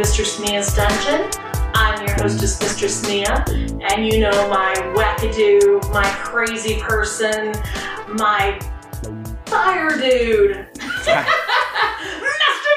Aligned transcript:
Mistress 0.00 0.40
Mia's 0.40 0.74
Dungeon. 0.74 1.28
I'm 1.74 2.06
your 2.06 2.14
hostess, 2.14 2.58
Mistress 2.58 3.06
Mia, 3.06 3.44
and 3.50 4.06
you 4.06 4.18
know 4.20 4.48
my 4.48 4.72
wackadoo, 4.96 5.92
my 5.92 6.08
crazy 6.24 6.80
person, 6.80 7.52
my 8.08 8.58
fire 9.44 9.90
dude, 9.90 10.66
Mr. 10.72 11.26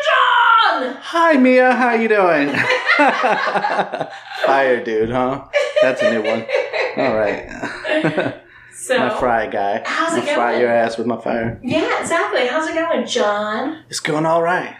John! 0.09 0.97
Hi 0.99 1.37
Mia, 1.39 1.71
how 1.71 1.93
you 1.93 2.09
doing? 2.09 2.49
Fire 4.45 4.83
dude, 4.83 5.09
huh? 5.09 5.47
That's 5.81 6.01
a 6.01 6.11
new 6.11 6.23
one. 6.23 6.45
All 6.97 7.15
right. 7.15 8.41
So, 8.75 8.97
my 8.97 9.17
fry 9.17 9.47
guy. 9.47 9.81
how's 9.85 10.17
it 10.17 10.27
I'll 10.27 10.35
fry 10.35 10.59
your 10.59 10.69
ass 10.69 10.97
with 10.97 11.07
my 11.07 11.15
fire. 11.21 11.57
yeah, 11.63 12.01
exactly. 12.01 12.47
How's 12.47 12.67
it 12.67 12.73
going, 12.75 13.07
John? 13.07 13.81
It's 13.87 14.01
going 14.01 14.25
all 14.25 14.41
right. 14.43 14.75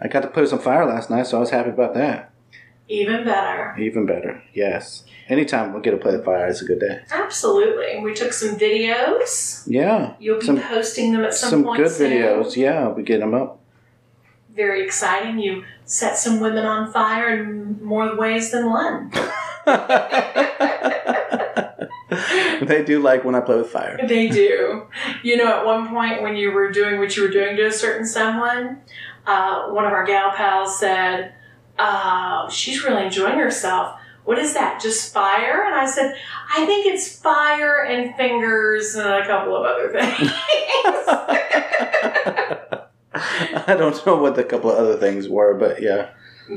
I 0.00 0.08
got 0.08 0.20
to 0.20 0.28
put 0.28 0.48
some 0.48 0.58
fire 0.58 0.84
last 0.86 1.10
night, 1.10 1.26
so 1.26 1.38
I 1.38 1.40
was 1.40 1.50
happy 1.50 1.70
about 1.70 1.94
that. 1.94 2.30
Even 2.88 3.24
better. 3.24 3.74
Even 3.78 4.04
better, 4.04 4.42
yes. 4.52 5.04
Anytime 5.28 5.72
we 5.72 5.80
get 5.80 5.92
to 5.92 5.96
play 5.96 6.12
the 6.14 6.22
fire, 6.22 6.46
it's 6.48 6.60
a 6.60 6.66
good 6.66 6.80
day. 6.80 7.00
Absolutely. 7.10 8.00
We 8.02 8.12
took 8.12 8.32
some 8.32 8.58
videos. 8.58 9.64
Yeah, 9.66 10.14
You'll 10.18 10.40
be 10.40 10.46
Some- 10.46 10.60
posting 10.60 11.12
them 11.12 11.24
at 11.24 11.32
some, 11.32 11.50
some, 11.50 11.64
point 11.64 11.82
good 11.82 11.90
soon. 11.90 12.10
videos. 12.12 12.56
Yeah, 12.56 12.88
we 12.88 13.02
get 13.02 13.20
them 13.20 13.32
up. 13.32 13.60
Very 14.54 14.84
exciting. 14.84 15.38
You 15.38 15.64
set 15.86 16.18
some 16.18 16.40
women 16.40 16.66
on 16.66 16.92
fire 16.92 17.40
in 17.42 17.82
more 17.82 18.14
ways 18.16 18.50
than 18.50 18.68
one. 18.70 19.10
they 22.62 22.84
do 22.84 23.00
like 23.00 23.24
when 23.24 23.34
I 23.34 23.40
play 23.40 23.56
with 23.56 23.70
fire. 23.70 23.98
They 24.06 24.28
do. 24.28 24.86
You 25.22 25.36
know, 25.38 25.46
at 25.46 25.64
one 25.64 25.88
point 25.88 26.20
when 26.22 26.36
you 26.36 26.52
were 26.52 26.70
doing 26.70 26.98
what 26.98 27.16
you 27.16 27.22
were 27.22 27.30
doing 27.30 27.56
to 27.56 27.66
a 27.66 27.72
certain 27.72 28.06
someone, 28.06 28.82
uh, 29.26 29.68
one 29.68 29.84
of 29.84 29.92
our 29.92 30.04
gal 30.04 30.32
pals 30.32 30.78
said, 30.78 31.34
uh, 31.78 32.48
she's 32.48 32.82
really 32.84 33.04
enjoying 33.04 33.38
herself. 33.38 33.98
What 34.24 34.38
is 34.38 34.54
that? 34.54 34.80
Just 34.80 35.12
fire? 35.12 35.64
And 35.66 35.74
I 35.74 35.86
said, 35.86 36.14
I 36.54 36.64
think 36.64 36.86
it's 36.86 37.18
fire 37.18 37.84
and 37.84 38.14
fingers 38.16 38.94
and 38.94 39.06
a 39.06 39.26
couple 39.26 39.56
of 39.56 39.64
other 39.64 39.92
things. 39.92 40.30
I 43.66 43.74
don't 43.76 44.06
know 44.06 44.16
what 44.16 44.34
the 44.34 44.44
couple 44.44 44.70
of 44.70 44.78
other 44.78 44.96
things 44.96 45.28
were, 45.28 45.54
but 45.54 45.82
yeah. 45.82 46.10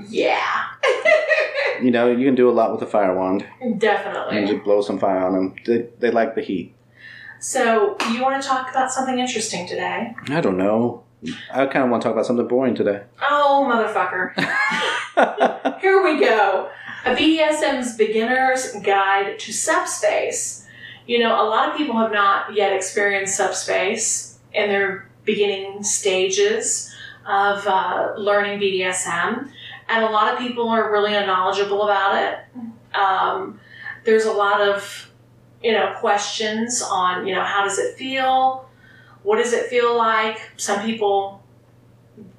yeah, 0.07 0.67
You 1.81 1.91
know, 1.91 2.09
you 2.09 2.25
can 2.25 2.35
do 2.35 2.49
a 2.49 2.51
lot 2.51 2.71
with 2.71 2.81
a 2.81 2.85
fire 2.85 3.15
wand. 3.15 3.45
Definitely. 3.77 4.37
And 4.37 4.47
just 4.47 4.63
blow 4.63 4.81
some 4.81 4.99
fire 4.99 5.25
on 5.25 5.33
them. 5.33 5.55
They, 5.65 5.87
they 5.99 6.11
like 6.11 6.35
the 6.35 6.41
heat. 6.41 6.73
So, 7.39 7.97
you 8.11 8.21
want 8.21 8.41
to 8.41 8.47
talk 8.47 8.71
about 8.71 8.91
something 8.91 9.19
interesting 9.19 9.67
today? 9.67 10.15
I 10.29 10.41
don't 10.41 10.57
know. 10.57 11.03
I 11.51 11.65
kind 11.65 11.85
of 11.85 11.89
want 11.89 12.03
to 12.03 12.07
talk 12.07 12.13
about 12.13 12.25
something 12.25 12.47
boring 12.47 12.75
today. 12.75 13.03
Oh, 13.29 13.67
motherfucker. 13.69 14.33
Here 15.81 16.03
we 16.03 16.19
go. 16.19 16.69
A 17.05 17.15
BDSM's 17.15 17.97
beginner's 17.97 18.73
guide 18.83 19.39
to 19.39 19.53
subspace. 19.53 20.67
You 21.07 21.19
know, 21.19 21.41
a 21.41 21.47
lot 21.47 21.69
of 21.69 21.77
people 21.77 21.97
have 21.97 22.11
not 22.11 22.53
yet 22.53 22.73
experienced 22.73 23.35
subspace 23.35 24.37
in 24.53 24.69
their 24.69 25.09
beginning 25.23 25.83
stages 25.83 26.93
of 27.25 27.65
uh, 27.65 28.13
learning 28.17 28.59
BDSM, 28.59 29.49
and 29.89 30.03
a 30.03 30.09
lot 30.09 30.33
of 30.33 30.39
people 30.39 30.69
are 30.69 30.91
really 30.91 31.15
unknowledgeable 31.15 31.83
about 31.83 32.21
it. 32.21 32.97
Um, 32.97 33.59
there's 34.05 34.25
a 34.25 34.31
lot 34.31 34.61
of, 34.61 35.09
you 35.63 35.71
know, 35.71 35.95
questions 35.99 36.81
on, 36.81 37.25
you 37.25 37.33
know, 37.33 37.43
how 37.43 37.63
does 37.63 37.79
it 37.79 37.95
feel? 37.97 38.66
What 39.27 39.39
does 39.43 39.51
it 39.51 39.65
feel 39.65 39.97
like? 39.97 40.39
Some 40.55 40.81
people 40.85 41.43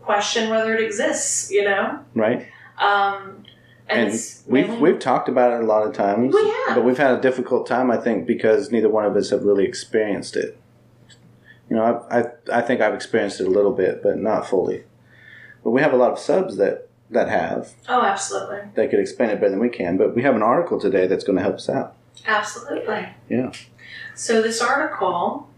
question 0.00 0.48
whether 0.48 0.74
it 0.74 0.82
exists, 0.82 1.50
you 1.50 1.62
know? 1.62 2.00
right? 2.14 2.48
Um, 2.78 3.44
and, 3.90 4.08
And 4.08 4.12
We've 4.46 4.68
mainly- 4.68 4.80
we've 4.92 4.98
talked 4.98 5.28
about 5.28 5.52
it 5.52 5.62
a 5.62 5.66
lot 5.66 5.86
of 5.86 5.92
times, 5.92 6.34
but 6.68 6.82
we've 6.84 6.96
had 6.96 7.18
a 7.18 7.20
difficult 7.20 7.66
time. 7.66 7.90
I 7.90 7.98
think 7.98 8.26
because 8.26 8.72
neither 8.72 8.88
one 8.88 9.04
of 9.04 9.14
us 9.16 9.28
have 9.28 9.42
really 9.44 9.66
experienced 9.66 10.34
it. 10.34 10.58
You 11.68 11.76
know, 11.76 11.84
I 12.10 12.20
I, 12.20 12.24
I 12.58 12.60
think 12.62 12.80
I've 12.80 12.94
experienced 12.94 13.38
it 13.42 13.46
a 13.46 13.50
little 13.50 13.72
bit, 13.72 14.02
but 14.02 14.16
not 14.16 14.48
fully. 14.48 14.84
But 15.62 15.72
we 15.72 15.82
have 15.82 15.92
a 15.92 15.96
lot 15.96 16.12
of 16.12 16.18
subs 16.18 16.56
that 16.56 16.88
that 17.10 17.28
have 17.28 17.74
oh, 17.86 18.00
absolutely, 18.02 18.60
They 18.76 18.88
could 18.88 18.98
explain 18.98 19.28
it 19.28 19.40
better 19.40 19.50
than 19.50 19.60
we 19.60 19.68
can. 19.68 19.98
But 19.98 20.14
we 20.16 20.22
have 20.22 20.34
an 20.36 20.42
article 20.42 20.80
today 20.80 21.06
that's 21.06 21.24
going 21.24 21.36
to 21.36 21.42
help 21.42 21.56
us 21.56 21.68
out. 21.68 21.94
absolutely. 22.26 23.08
Yeah. 23.28 23.52
So 24.14 24.40
this 24.40 24.62
article 24.62 25.48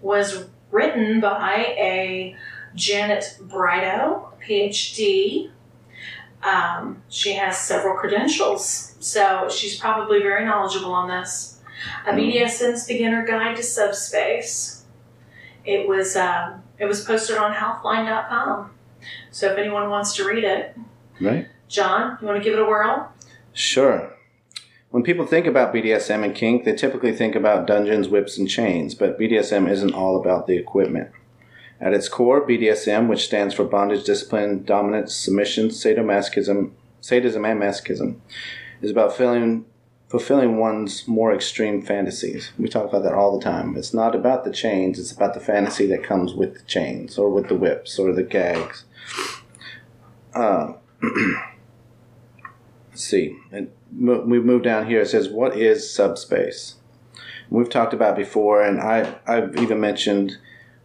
was 0.00 0.46
written 0.70 1.20
by 1.20 1.74
a 1.78 2.36
Janet 2.74 3.38
Brito, 3.40 4.32
PhD. 4.46 5.50
Um, 6.42 7.02
she 7.08 7.34
has 7.34 7.58
several 7.58 7.96
credentials, 7.96 8.94
so 9.00 9.48
she's 9.50 9.78
probably 9.78 10.20
very 10.20 10.44
knowledgeable 10.44 10.92
on 10.92 11.08
this. 11.08 11.60
A 12.06 12.12
BDSM's 12.12 12.86
beginner 12.86 13.26
guide 13.26 13.56
to 13.56 13.62
subspace. 13.62 14.84
It 15.64 15.88
was 15.88 16.16
um, 16.16 16.62
it 16.78 16.86
was 16.86 17.04
posted 17.04 17.36
on 17.36 17.52
Healthline.com. 17.52 18.70
So 19.30 19.52
if 19.52 19.58
anyone 19.58 19.90
wants 19.90 20.14
to 20.16 20.24
read 20.24 20.44
it, 20.44 20.76
Right. 21.20 21.48
John, 21.68 22.18
you 22.20 22.26
want 22.26 22.38
to 22.38 22.44
give 22.44 22.58
it 22.58 22.62
a 22.62 22.64
whirl? 22.64 23.12
Sure. 23.52 24.16
When 24.90 25.04
people 25.04 25.24
think 25.24 25.46
about 25.46 25.72
BDSM 25.72 26.24
and 26.24 26.34
kink, 26.34 26.64
they 26.64 26.74
typically 26.74 27.12
think 27.12 27.36
about 27.36 27.66
dungeons, 27.66 28.08
whips, 28.08 28.36
and 28.36 28.48
chains, 28.48 28.96
but 28.96 29.18
BDSM 29.18 29.70
isn't 29.70 29.94
all 29.94 30.20
about 30.20 30.48
the 30.48 30.56
equipment. 30.56 31.10
At 31.80 31.94
its 31.94 32.08
core, 32.08 32.46
BDSM, 32.46 33.08
which 33.08 33.24
stands 33.24 33.54
for 33.54 33.64
bondage, 33.64 34.04
discipline, 34.04 34.64
dominance, 34.64 35.14
submission, 35.14 35.68
sadomasochism, 35.68 36.72
sadism, 37.00 37.44
and 37.44 37.60
masochism, 37.60 38.16
is 38.82 38.90
about 38.90 39.16
fulfilling 39.16 40.56
one's 40.58 41.06
more 41.06 41.32
extreme 41.32 41.82
fantasies. 41.82 42.50
We 42.58 42.68
talk 42.68 42.88
about 42.88 43.04
that 43.04 43.14
all 43.14 43.38
the 43.38 43.44
time. 43.44 43.76
It's 43.76 43.94
not 43.94 44.16
about 44.16 44.44
the 44.44 44.52
chains, 44.52 44.98
it's 44.98 45.12
about 45.12 45.34
the 45.34 45.40
fantasy 45.40 45.86
that 45.86 46.02
comes 46.02 46.34
with 46.34 46.54
the 46.54 46.64
chains, 46.64 47.16
or 47.16 47.30
with 47.30 47.46
the 47.48 47.54
whips, 47.54 47.96
or 47.96 48.12
the 48.12 48.24
gags. 48.24 48.84
Uh, 50.34 50.72
let's 52.90 53.04
see. 53.04 53.36
And 53.52 53.70
we 53.96 54.40
move 54.40 54.62
down 54.62 54.86
here. 54.86 55.00
It 55.00 55.08
says, 55.08 55.28
"What 55.28 55.56
is 55.56 55.92
subspace?" 55.92 56.76
We've 57.50 57.68
talked 57.68 57.94
about 57.94 58.16
before, 58.16 58.62
and 58.62 58.80
I 58.80 59.16
I've 59.26 59.56
even 59.56 59.80
mentioned 59.80 60.38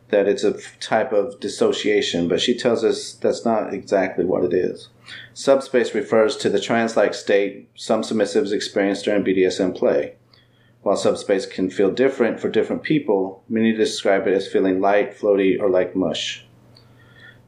that 0.10 0.28
it's 0.28 0.44
a 0.44 0.58
type 0.80 1.12
of 1.12 1.40
dissociation, 1.40 2.28
but 2.28 2.40
she 2.42 2.56
tells 2.56 2.84
us 2.84 3.14
that's 3.14 3.46
not 3.46 3.74
exactly 3.74 4.24
what 4.24 4.44
it 4.44 4.54
is. 4.54 4.90
Subspace 5.34 5.96
refers 5.96 6.38
to 6.38 6.50
the 6.50 6.60
trance-like 6.60 7.14
state 7.14 7.70
some 7.76 8.02
submissives 8.02 8.52
experience 8.52 9.02
during 9.02 9.24
BDSM 9.24 9.76
play. 9.76 10.16
While 10.84 10.98
subspace 10.98 11.48
can 11.48 11.72
feel 11.72 11.90
different 11.90 12.40
for 12.40 12.50
different 12.50 12.84
people, 12.84 13.44
many 13.50 13.74
describe 13.74 14.28
it 14.28 14.34
as 14.34 14.48
feeling 14.48 14.80
light, 14.80 15.18
floaty, 15.18 15.60
or 15.60 15.70
like 15.70 15.96
mush. 15.96 16.46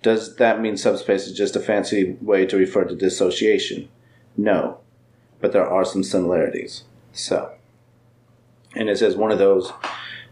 Does 0.02 0.36
that 0.38 0.60
mean 0.60 0.78
subspace 0.78 1.28
is 1.28 1.38
just 1.38 1.56
a 1.56 1.60
fancy 1.60 2.18
way 2.22 2.46
to 2.48 2.58
refer 2.58 2.84
to 2.86 2.96
dissociation? 2.96 3.90
No, 4.36 4.80
but 5.40 5.52
there 5.52 5.68
are 5.68 5.86
some 5.86 6.04
similarities. 6.04 6.84
So, 7.14 7.54
and 8.76 8.90
it 8.90 8.98
says 8.98 9.16
one 9.16 9.32
of 9.32 9.40
those 9.40 9.72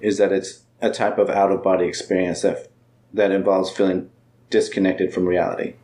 is 0.01 0.17
that 0.17 0.31
it's 0.31 0.63
a 0.81 0.89
type 0.89 1.17
of 1.17 1.29
out 1.29 1.51
of 1.51 1.63
body 1.63 1.85
experience 1.85 2.41
that 2.41 2.67
that 3.13 3.31
involves 3.31 3.71
feeling 3.71 4.09
disconnected 4.49 5.13
from 5.13 5.25
reality. 5.25 5.75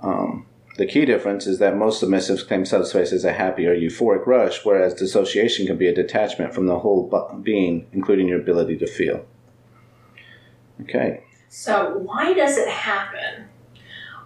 Um, 0.00 0.46
the 0.76 0.86
key 0.86 1.04
difference 1.04 1.46
is 1.46 1.58
that 1.58 1.76
most 1.76 2.02
submissives 2.02 2.46
claim 2.46 2.64
subspace 2.64 3.12
as 3.12 3.24
a 3.24 3.32
happy 3.32 3.66
or 3.66 3.76
euphoric 3.76 4.26
rush, 4.26 4.64
whereas 4.64 4.94
dissociation 4.94 5.66
can 5.66 5.76
be 5.76 5.86
a 5.86 5.94
detachment 5.94 6.54
from 6.54 6.66
the 6.66 6.78
whole 6.78 7.08
being, 7.42 7.86
including 7.92 8.28
your 8.28 8.40
ability 8.40 8.78
to 8.78 8.86
feel. 8.86 9.26
Okay. 10.80 11.22
So, 11.48 11.98
why 11.98 12.32
does 12.32 12.56
it 12.56 12.68
happen? 12.68 13.48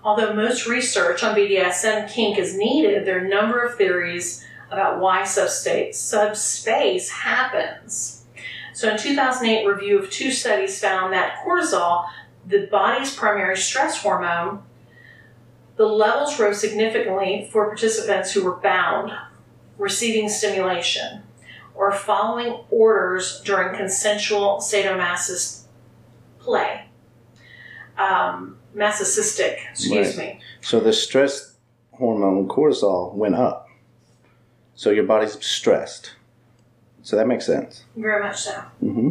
Although 0.06 0.34
most 0.34 0.68
research 0.68 1.24
on 1.24 1.34
BDSM 1.34 2.08
kink 2.08 2.38
is 2.38 2.56
needed, 2.56 3.04
there 3.04 3.20
are 3.20 3.24
a 3.24 3.28
number 3.28 3.60
of 3.64 3.74
theories 3.74 4.46
about 4.70 5.00
why 5.00 5.24
subspace, 5.24 5.98
subspace 5.98 7.10
happens. 7.10 8.24
So, 8.72 8.88
in 8.88 8.98
2008 8.98 9.66
review 9.66 9.98
of 9.98 10.08
two 10.08 10.30
studies 10.30 10.80
found 10.80 11.12
that 11.12 11.42
cortisol, 11.44 12.06
the 12.46 12.68
body's 12.70 13.16
primary 13.16 13.56
stress 13.56 14.00
hormone, 14.00 14.62
the 15.74 15.86
levels 15.86 16.38
rose 16.38 16.60
significantly 16.60 17.48
for 17.50 17.66
participants 17.66 18.30
who 18.30 18.44
were 18.44 18.58
bound, 18.58 19.10
receiving 19.76 20.28
stimulation, 20.28 21.24
or 21.74 21.90
following 21.90 22.60
orders 22.70 23.40
during 23.40 23.76
consensual 23.76 24.58
sadomasochist 24.58 25.64
play 26.38 26.86
um, 27.98 28.58
masochistic, 28.76 29.58
excuse 29.70 30.16
me. 30.16 30.40
So 30.60 30.78
the 30.80 30.92
stress 30.92 31.54
hormone 31.92 32.46
cortisol 32.46 33.14
went 33.14 33.34
up. 33.34 33.68
So 34.74 34.90
your 34.90 35.04
body's 35.04 35.42
stressed. 35.44 36.12
So 37.02 37.16
that 37.16 37.26
makes 37.26 37.46
sense. 37.46 37.84
Very 37.96 38.22
much 38.22 38.42
so. 38.42 38.60
hmm 38.80 39.10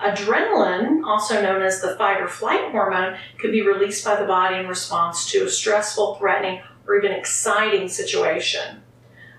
Adrenaline, 0.00 1.04
also 1.04 1.40
known 1.40 1.62
as 1.62 1.80
the 1.80 1.94
fight 1.96 2.20
or 2.20 2.26
flight 2.26 2.72
hormone, 2.72 3.16
could 3.38 3.52
be 3.52 3.62
released 3.62 4.04
by 4.04 4.16
the 4.16 4.26
body 4.26 4.56
in 4.56 4.66
response 4.66 5.30
to 5.30 5.44
a 5.44 5.48
stressful, 5.48 6.16
threatening, 6.16 6.60
or 6.88 6.96
even 6.96 7.12
exciting 7.12 7.88
situation. 7.88 8.82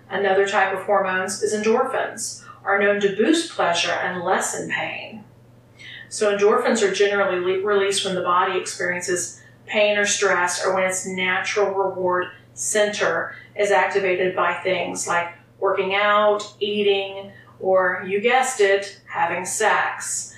Another 0.10 0.48
type 0.48 0.74
of 0.74 0.84
hormones 0.84 1.42
is 1.44 1.54
endorphins, 1.54 2.46
are 2.64 2.80
known 2.80 3.02
to 3.02 3.16
boost 3.16 3.52
pleasure 3.52 3.92
and 3.92 4.24
lessen 4.24 4.70
pain. 4.70 5.26
So 6.08 6.38
endorphins 6.38 6.82
are 6.82 6.94
generally 6.94 7.40
le- 7.40 7.66
released 7.66 8.06
when 8.06 8.16
the 8.16 8.22
body 8.22 8.58
experiences 8.58 9.42
pain 9.66 9.98
or 9.98 10.06
stress 10.06 10.66
or 10.66 10.74
when 10.74 10.84
its 10.84 11.06
natural 11.06 11.74
reward 11.74 12.28
center 12.54 13.36
is 13.56 13.72
activated 13.72 14.36
by 14.36 14.54
things 14.56 15.08
like 15.08 15.34
working 15.60 15.96
out, 15.96 16.54
eating, 16.60 17.32
or 17.60 18.04
you 18.06 18.20
guessed 18.20 18.60
it, 18.60 19.02
having 19.08 19.46
sex. 19.46 20.36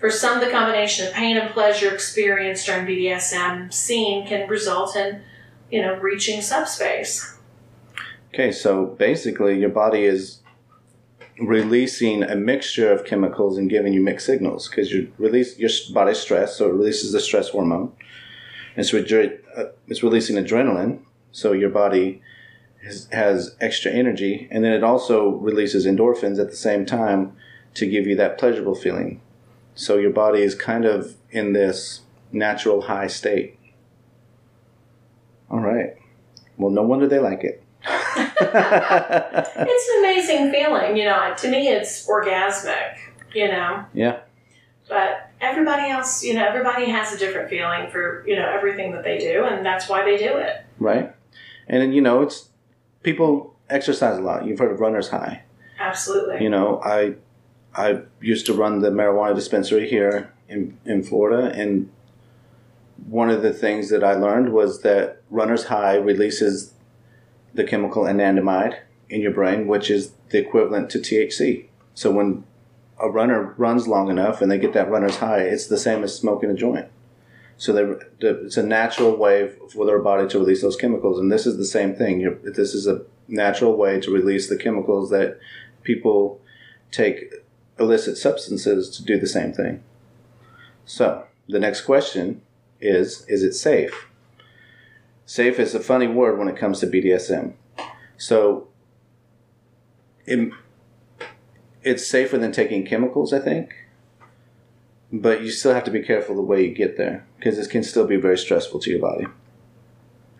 For 0.00 0.10
some, 0.10 0.40
the 0.40 0.50
combination 0.50 1.06
of 1.06 1.14
pain 1.14 1.36
and 1.36 1.50
pleasure 1.50 1.94
experienced 1.94 2.66
during 2.66 2.84
BDSM 2.84 3.72
scene 3.72 4.26
can 4.26 4.48
result 4.48 4.96
in, 4.96 5.22
you 5.70 5.80
know, 5.80 5.94
reaching 5.94 6.42
subspace. 6.42 7.38
Okay, 8.34 8.50
so 8.50 8.86
basically, 8.86 9.58
your 9.58 9.70
body 9.70 10.04
is 10.04 10.40
releasing 11.38 12.22
a 12.22 12.36
mixture 12.36 12.92
of 12.92 13.04
chemicals 13.04 13.58
and 13.58 13.70
giving 13.70 13.92
you 13.92 14.00
mixed 14.00 14.26
signals 14.26 14.68
because 14.68 14.92
you 14.92 15.12
release 15.18 15.58
your 15.58 15.70
body's 15.92 16.18
stress, 16.18 16.56
so 16.56 16.68
it 16.68 16.72
releases 16.72 17.12
the 17.12 17.20
stress 17.20 17.48
hormone. 17.48 17.92
It's, 18.76 18.92
re- 18.92 19.38
uh, 19.56 19.64
it's 19.86 20.02
releasing 20.02 20.36
adrenaline, 20.36 21.00
so 21.32 21.52
your 21.52 21.70
body 21.70 22.20
has, 22.84 23.08
has 23.12 23.56
extra 23.60 23.90
energy, 23.90 24.48
and 24.50 24.64
then 24.64 24.72
it 24.72 24.84
also 24.84 25.28
releases 25.28 25.86
endorphins 25.86 26.40
at 26.40 26.50
the 26.50 26.56
same 26.56 26.84
time 26.84 27.36
to 27.74 27.86
give 27.86 28.06
you 28.06 28.14
that 28.16 28.38
pleasurable 28.38 28.74
feeling. 28.74 29.20
So 29.74 29.96
your 29.96 30.10
body 30.10 30.42
is 30.42 30.54
kind 30.54 30.84
of 30.84 31.16
in 31.30 31.52
this 31.52 32.02
natural 32.30 32.82
high 32.82 33.08
state. 33.08 33.58
All 35.50 35.60
right. 35.60 35.96
Well, 36.56 36.70
no 36.70 36.82
wonder 36.82 37.08
they 37.08 37.18
like 37.18 37.42
it. 37.42 37.62
It's 37.86 39.88
an 39.90 39.98
amazing 39.98 40.52
feeling, 40.52 40.96
you 40.96 41.04
know. 41.04 41.34
To 41.36 41.50
me, 41.50 41.68
it's 41.68 42.08
orgasmic, 42.08 42.96
you 43.34 43.48
know. 43.48 43.84
Yeah. 43.92 44.20
But 44.88 45.30
everybody 45.44 45.90
else, 45.90 46.24
you 46.24 46.34
know, 46.34 46.44
everybody 46.44 46.86
has 46.90 47.12
a 47.12 47.18
different 47.18 47.48
feeling 47.50 47.90
for 47.90 48.24
you 48.26 48.36
know 48.36 48.48
everything 48.48 48.92
that 48.92 49.04
they 49.04 49.18
do, 49.18 49.44
and 49.44 49.64
that's 49.64 49.88
why 49.88 50.04
they 50.04 50.16
do 50.16 50.36
it. 50.36 50.64
right? 50.78 51.14
And 51.68 51.94
you 51.94 52.00
know, 52.00 52.22
it's 52.22 52.48
people 53.02 53.54
exercise 53.70 54.18
a 54.18 54.22
lot. 54.22 54.46
You've 54.46 54.58
heard 54.58 54.72
of 54.72 54.80
runner's 54.80 55.08
high. 55.08 55.42
Absolutely. 55.78 56.42
You 56.42 56.50
know, 56.50 56.80
I 56.84 57.14
I 57.74 58.02
used 58.20 58.46
to 58.46 58.54
run 58.54 58.80
the 58.80 58.90
marijuana 58.90 59.34
dispensary 59.34 59.88
here 59.88 60.32
in 60.48 60.78
in 60.84 61.02
Florida, 61.02 61.52
and 61.54 61.90
one 63.06 63.30
of 63.30 63.42
the 63.42 63.52
things 63.52 63.90
that 63.90 64.04
I 64.04 64.14
learned 64.14 64.52
was 64.52 64.82
that 64.82 65.20
runner's 65.30 65.64
high 65.64 65.96
releases 65.96 66.74
the 67.52 67.64
chemical 67.64 68.04
anandamide 68.04 68.78
in 69.08 69.20
your 69.20 69.32
brain, 69.32 69.66
which 69.66 69.90
is 69.90 70.12
the 70.30 70.38
equivalent 70.38 70.90
to 70.90 70.98
THC. 70.98 71.66
So 71.94 72.10
when 72.10 72.44
a 72.98 73.08
runner 73.08 73.54
runs 73.56 73.88
long 73.88 74.10
enough 74.10 74.40
and 74.40 74.50
they 74.50 74.58
get 74.58 74.72
that 74.74 74.90
runner's 74.90 75.16
high, 75.16 75.40
it's 75.40 75.66
the 75.66 75.78
same 75.78 76.02
as 76.04 76.14
smoking 76.14 76.50
a 76.50 76.54
joint. 76.54 76.88
So 77.56 77.72
they, 77.72 78.26
it's 78.26 78.56
a 78.56 78.62
natural 78.62 79.16
way 79.16 79.48
for 79.72 79.86
their 79.86 80.00
body 80.00 80.28
to 80.28 80.38
release 80.38 80.62
those 80.62 80.76
chemicals, 80.76 81.20
and 81.20 81.30
this 81.30 81.46
is 81.46 81.56
the 81.56 81.64
same 81.64 81.94
thing. 81.94 82.38
This 82.42 82.74
is 82.74 82.86
a 82.86 83.02
natural 83.28 83.76
way 83.76 84.00
to 84.00 84.10
release 84.10 84.48
the 84.48 84.56
chemicals 84.56 85.10
that 85.10 85.38
people 85.84 86.40
take 86.90 87.32
illicit 87.78 88.16
substances 88.16 88.90
to 88.96 89.04
do 89.04 89.18
the 89.18 89.26
same 89.26 89.52
thing. 89.52 89.82
So 90.84 91.26
the 91.48 91.60
next 91.60 91.82
question 91.82 92.42
is: 92.80 93.24
Is 93.28 93.44
it 93.44 93.52
safe? 93.52 94.08
Safe 95.26 95.58
is 95.58 95.74
a 95.74 95.80
funny 95.80 96.08
word 96.08 96.38
when 96.38 96.48
it 96.48 96.56
comes 96.56 96.80
to 96.80 96.86
BDSM. 96.86 97.54
So 98.18 98.68
it, 100.26 100.52
it's 101.84 102.06
safer 102.06 102.38
than 102.38 102.52
taking 102.52 102.84
chemicals, 102.84 103.32
I 103.32 103.38
think. 103.38 103.74
But 105.12 105.42
you 105.42 105.50
still 105.50 105.74
have 105.74 105.84
to 105.84 105.90
be 105.90 106.02
careful 106.02 106.34
the 106.34 106.42
way 106.42 106.64
you 106.64 106.74
get 106.74 106.96
there 106.96 107.26
because 107.38 107.56
this 107.56 107.66
can 107.66 107.82
still 107.84 108.06
be 108.06 108.16
very 108.16 108.38
stressful 108.38 108.80
to 108.80 108.90
your 108.90 109.00
body. 109.00 109.26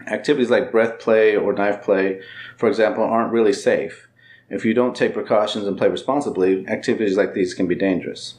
Activities 0.07 0.51
like 0.51 0.73
breath 0.73 0.99
play 0.99 1.37
or 1.37 1.53
knife 1.53 1.83
play, 1.83 2.21
for 2.57 2.69
example, 2.69 3.05
aren't 3.05 3.33
really 3.33 3.53
safe. 3.53 4.09
If 4.51 4.65
you 4.65 4.75
don't 4.75 4.97
take 4.97 5.15
precautions 5.15 5.67
and 5.67 5.79
play 5.79 5.89
responsibly, 5.89 6.67
activities 6.67 7.17
like 7.17 7.35
these 7.35 7.55
can 7.55 7.67
be 7.67 7.75
dangerous. 7.75 8.35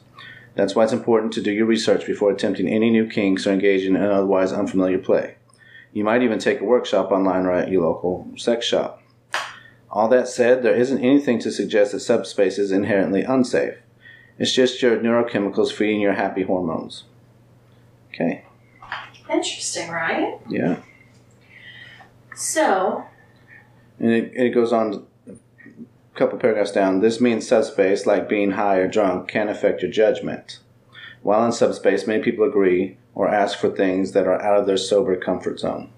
That's 0.54 0.74
why 0.74 0.84
it's 0.84 0.92
important 0.92 1.32
to 1.34 1.42
do 1.42 1.50
your 1.50 1.66
research 1.66 2.06
before 2.06 2.30
attempting 2.30 2.68
any 2.68 2.90
new 2.90 3.06
kinks 3.06 3.46
or 3.46 3.52
engaging 3.52 3.94
in 3.94 4.02
otherwise 4.02 4.52
unfamiliar 4.52 4.98
play. 4.98 5.36
You 5.92 6.04
might 6.04 6.22
even 6.22 6.38
take 6.38 6.60
a 6.60 6.64
workshop 6.64 7.10
online 7.10 7.46
or 7.46 7.52
at 7.52 7.70
your 7.70 7.82
local 7.82 8.28
sex 8.36 8.66
shop. 8.66 9.02
All 9.96 10.08
that 10.08 10.28
said, 10.28 10.62
there 10.62 10.74
isn't 10.74 11.02
anything 11.02 11.38
to 11.38 11.50
suggest 11.50 11.92
that 11.92 12.00
subspace 12.00 12.58
is 12.58 12.70
inherently 12.70 13.22
unsafe. 13.22 13.78
It's 14.38 14.52
just 14.52 14.82
your 14.82 14.98
neurochemicals 14.98 15.72
feeding 15.72 16.02
your 16.02 16.12
happy 16.12 16.42
hormones. 16.42 17.04
Okay, 18.12 18.44
Interesting, 19.30 19.88
right? 19.88 20.38
yeah. 20.50 20.82
So, 22.34 23.06
And 23.98 24.10
it, 24.10 24.32
it 24.36 24.50
goes 24.50 24.70
on 24.70 25.06
a 25.26 25.32
couple 26.14 26.38
paragraphs 26.38 26.72
down. 26.72 27.00
This 27.00 27.18
means 27.18 27.48
subspace, 27.48 28.04
like 28.04 28.28
being 28.28 28.50
high 28.50 28.76
or 28.76 28.88
drunk, 28.88 29.28
can 29.28 29.48
affect 29.48 29.80
your 29.80 29.90
judgment. 29.90 30.58
While 31.22 31.42
in 31.46 31.52
subspace, 31.52 32.06
many 32.06 32.22
people 32.22 32.44
agree 32.44 32.98
or 33.14 33.28
ask 33.28 33.58
for 33.58 33.70
things 33.70 34.12
that 34.12 34.26
are 34.26 34.42
out 34.42 34.60
of 34.60 34.66
their 34.66 34.76
sober 34.76 35.16
comfort 35.16 35.58
zone. 35.58 35.88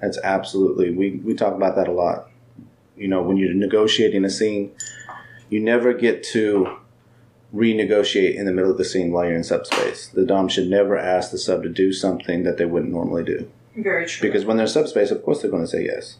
That's 0.00 0.18
absolutely, 0.22 0.92
we, 0.92 1.16
we 1.16 1.34
talk 1.34 1.54
about 1.54 1.74
that 1.74 1.88
a 1.88 1.92
lot. 1.92 2.28
You 2.96 3.08
know, 3.08 3.22
when 3.22 3.36
you're 3.36 3.54
negotiating 3.54 4.24
a 4.24 4.30
scene, 4.30 4.72
you 5.50 5.60
never 5.60 5.92
get 5.92 6.22
to 6.32 6.78
renegotiate 7.54 8.34
in 8.34 8.46
the 8.46 8.52
middle 8.52 8.70
of 8.70 8.78
the 8.78 8.84
scene 8.84 9.12
while 9.12 9.24
you're 9.24 9.36
in 9.36 9.44
subspace. 9.44 10.08
The 10.08 10.24
Dom 10.24 10.48
should 10.48 10.68
never 10.68 10.96
ask 10.96 11.30
the 11.30 11.38
sub 11.38 11.62
to 11.62 11.68
do 11.68 11.92
something 11.92 12.42
that 12.42 12.58
they 12.58 12.64
wouldn't 12.64 12.92
normally 12.92 13.24
do. 13.24 13.50
very 13.76 14.06
true. 14.06 14.28
Because 14.28 14.44
when 14.44 14.56
they're 14.56 14.66
in 14.66 14.72
subspace, 14.72 15.10
of 15.10 15.22
course 15.22 15.42
they're 15.42 15.50
going 15.50 15.64
to 15.64 15.68
say 15.68 15.84
yes. 15.84 16.16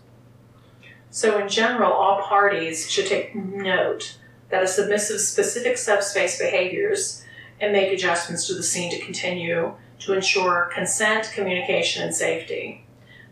So, 1.10 1.38
in 1.38 1.48
general, 1.48 1.92
all 1.92 2.22
parties 2.22 2.90
should 2.90 3.06
take 3.06 3.34
note 3.34 4.16
that 4.50 4.62
a 4.62 4.66
submissive's 4.66 5.26
specific 5.26 5.78
subspace 5.78 6.38
behaviors 6.38 7.25
and 7.60 7.72
make 7.72 7.92
adjustments 7.92 8.46
to 8.48 8.54
the 8.54 8.62
scene 8.62 8.90
to 8.90 9.04
continue 9.04 9.75
to 10.00 10.12
ensure 10.12 10.70
consent, 10.75 11.30
communication, 11.32 12.02
and 12.02 12.14
safety. 12.14 12.84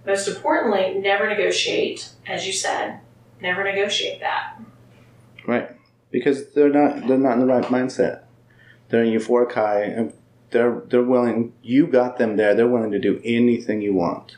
Most 0.06 0.28
importantly, 0.28 0.94
never 0.94 1.28
negotiate, 1.28 2.10
as 2.26 2.46
you 2.46 2.52
said, 2.52 3.00
never 3.42 3.64
negotiate 3.64 4.20
that. 4.20 4.60
Right. 5.46 5.70
Because 6.10 6.52
they're 6.52 6.70
not 6.70 7.06
they're 7.06 7.18
not 7.18 7.34
in 7.34 7.40
the 7.40 7.46
right 7.46 7.64
mindset. 7.64 8.22
They're 8.88 9.04
in 9.04 9.12
euphoric 9.12 9.52
high 9.52 9.82
and 9.82 10.12
they're 10.50 10.82
they're 10.86 11.02
willing 11.02 11.52
you 11.62 11.86
got 11.86 12.18
them 12.18 12.36
there, 12.36 12.54
they're 12.54 12.68
willing 12.68 12.92
to 12.92 12.98
do 12.98 13.20
anything 13.24 13.82
you 13.82 13.94
want. 13.94 14.36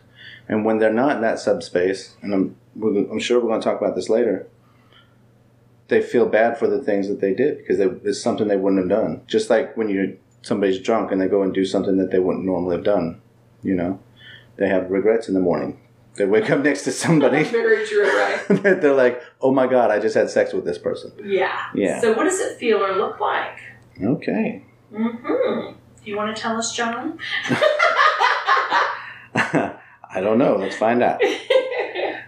And 0.48 0.64
when 0.64 0.78
they're 0.78 0.92
not 0.92 1.16
in 1.16 1.22
that 1.22 1.38
subspace, 1.38 2.16
and 2.22 2.34
I'm 2.34 2.56
I'm 2.82 3.18
sure 3.18 3.40
we're 3.40 3.48
going 3.48 3.60
to 3.60 3.64
talk 3.64 3.80
about 3.80 3.94
this 3.94 4.08
later, 4.08 4.46
they 5.88 6.02
feel 6.02 6.26
bad 6.26 6.58
for 6.58 6.66
the 6.66 6.82
things 6.82 7.08
that 7.08 7.20
they 7.20 7.34
did 7.34 7.58
because 7.58 7.78
they, 7.78 7.86
it's 8.08 8.20
something 8.20 8.48
they 8.48 8.56
wouldn't 8.56 8.82
have 8.82 9.00
done. 9.00 9.22
Just 9.26 9.50
like 9.50 9.76
when 9.76 9.88
you 9.88 10.18
somebody's 10.42 10.78
drunk 10.78 11.10
and 11.10 11.20
they 11.20 11.28
go 11.28 11.42
and 11.42 11.54
do 11.54 11.64
something 11.64 11.96
that 11.96 12.10
they 12.10 12.18
wouldn't 12.18 12.44
normally 12.44 12.76
have 12.76 12.84
done, 12.84 13.20
you 13.62 13.74
know, 13.74 13.98
they 14.56 14.68
have 14.68 14.90
regrets 14.90 15.28
in 15.28 15.34
the 15.34 15.40
morning. 15.40 15.80
They 16.16 16.26
wake 16.26 16.48
up 16.50 16.60
next 16.60 16.82
to 16.82 16.92
somebody 16.92 17.42
Very 17.42 17.86
true, 17.86 18.04
right? 18.04 18.40
they're 18.80 18.94
like, 18.94 19.20
"Oh 19.40 19.52
my 19.52 19.66
god, 19.66 19.90
I 19.90 19.98
just 19.98 20.14
had 20.14 20.30
sex 20.30 20.52
with 20.52 20.64
this 20.64 20.78
person." 20.78 21.12
Yeah. 21.24 21.66
Yeah. 21.74 22.00
So, 22.00 22.12
what 22.12 22.24
does 22.24 22.40
it 22.40 22.56
feel 22.58 22.78
or 22.78 22.96
look 22.96 23.18
like? 23.18 23.58
Okay. 24.00 24.64
Mm-hmm. 24.92 25.74
Do 26.04 26.10
you 26.10 26.16
want 26.16 26.34
to 26.34 26.40
tell 26.40 26.56
us, 26.56 26.72
John? 26.74 27.18
I 29.34 30.20
don't 30.20 30.38
know. 30.38 30.56
Let's 30.56 30.76
find 30.76 31.02
out. 31.02 31.20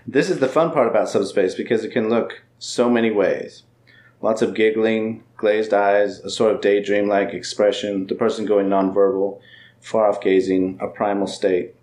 This 0.09 0.31
is 0.31 0.39
the 0.39 0.49
fun 0.49 0.71
part 0.71 0.87
about 0.87 1.09
subspace 1.09 1.57
because 1.57 1.83
it 1.85 1.91
can 1.91 2.09
look 2.09 2.45
so 2.61 2.89
many 2.89 3.11
ways. 3.11 3.65
Lots 4.23 4.41
of 4.41 4.55
giggling, 4.55 5.25
glazed 5.37 5.75
eyes, 5.75 6.21
a 6.21 6.31
sort 6.31 6.55
of 6.55 6.61
daydream 6.61 7.09
like 7.09 7.35
expression, 7.35 8.07
the 8.07 8.15
person 8.15 8.47
going 8.47 8.69
nonverbal, 8.69 9.41
far 9.81 10.09
off 10.09 10.21
gazing, 10.21 10.79
a 10.81 10.87
primal 10.87 11.27
state. 11.27 11.75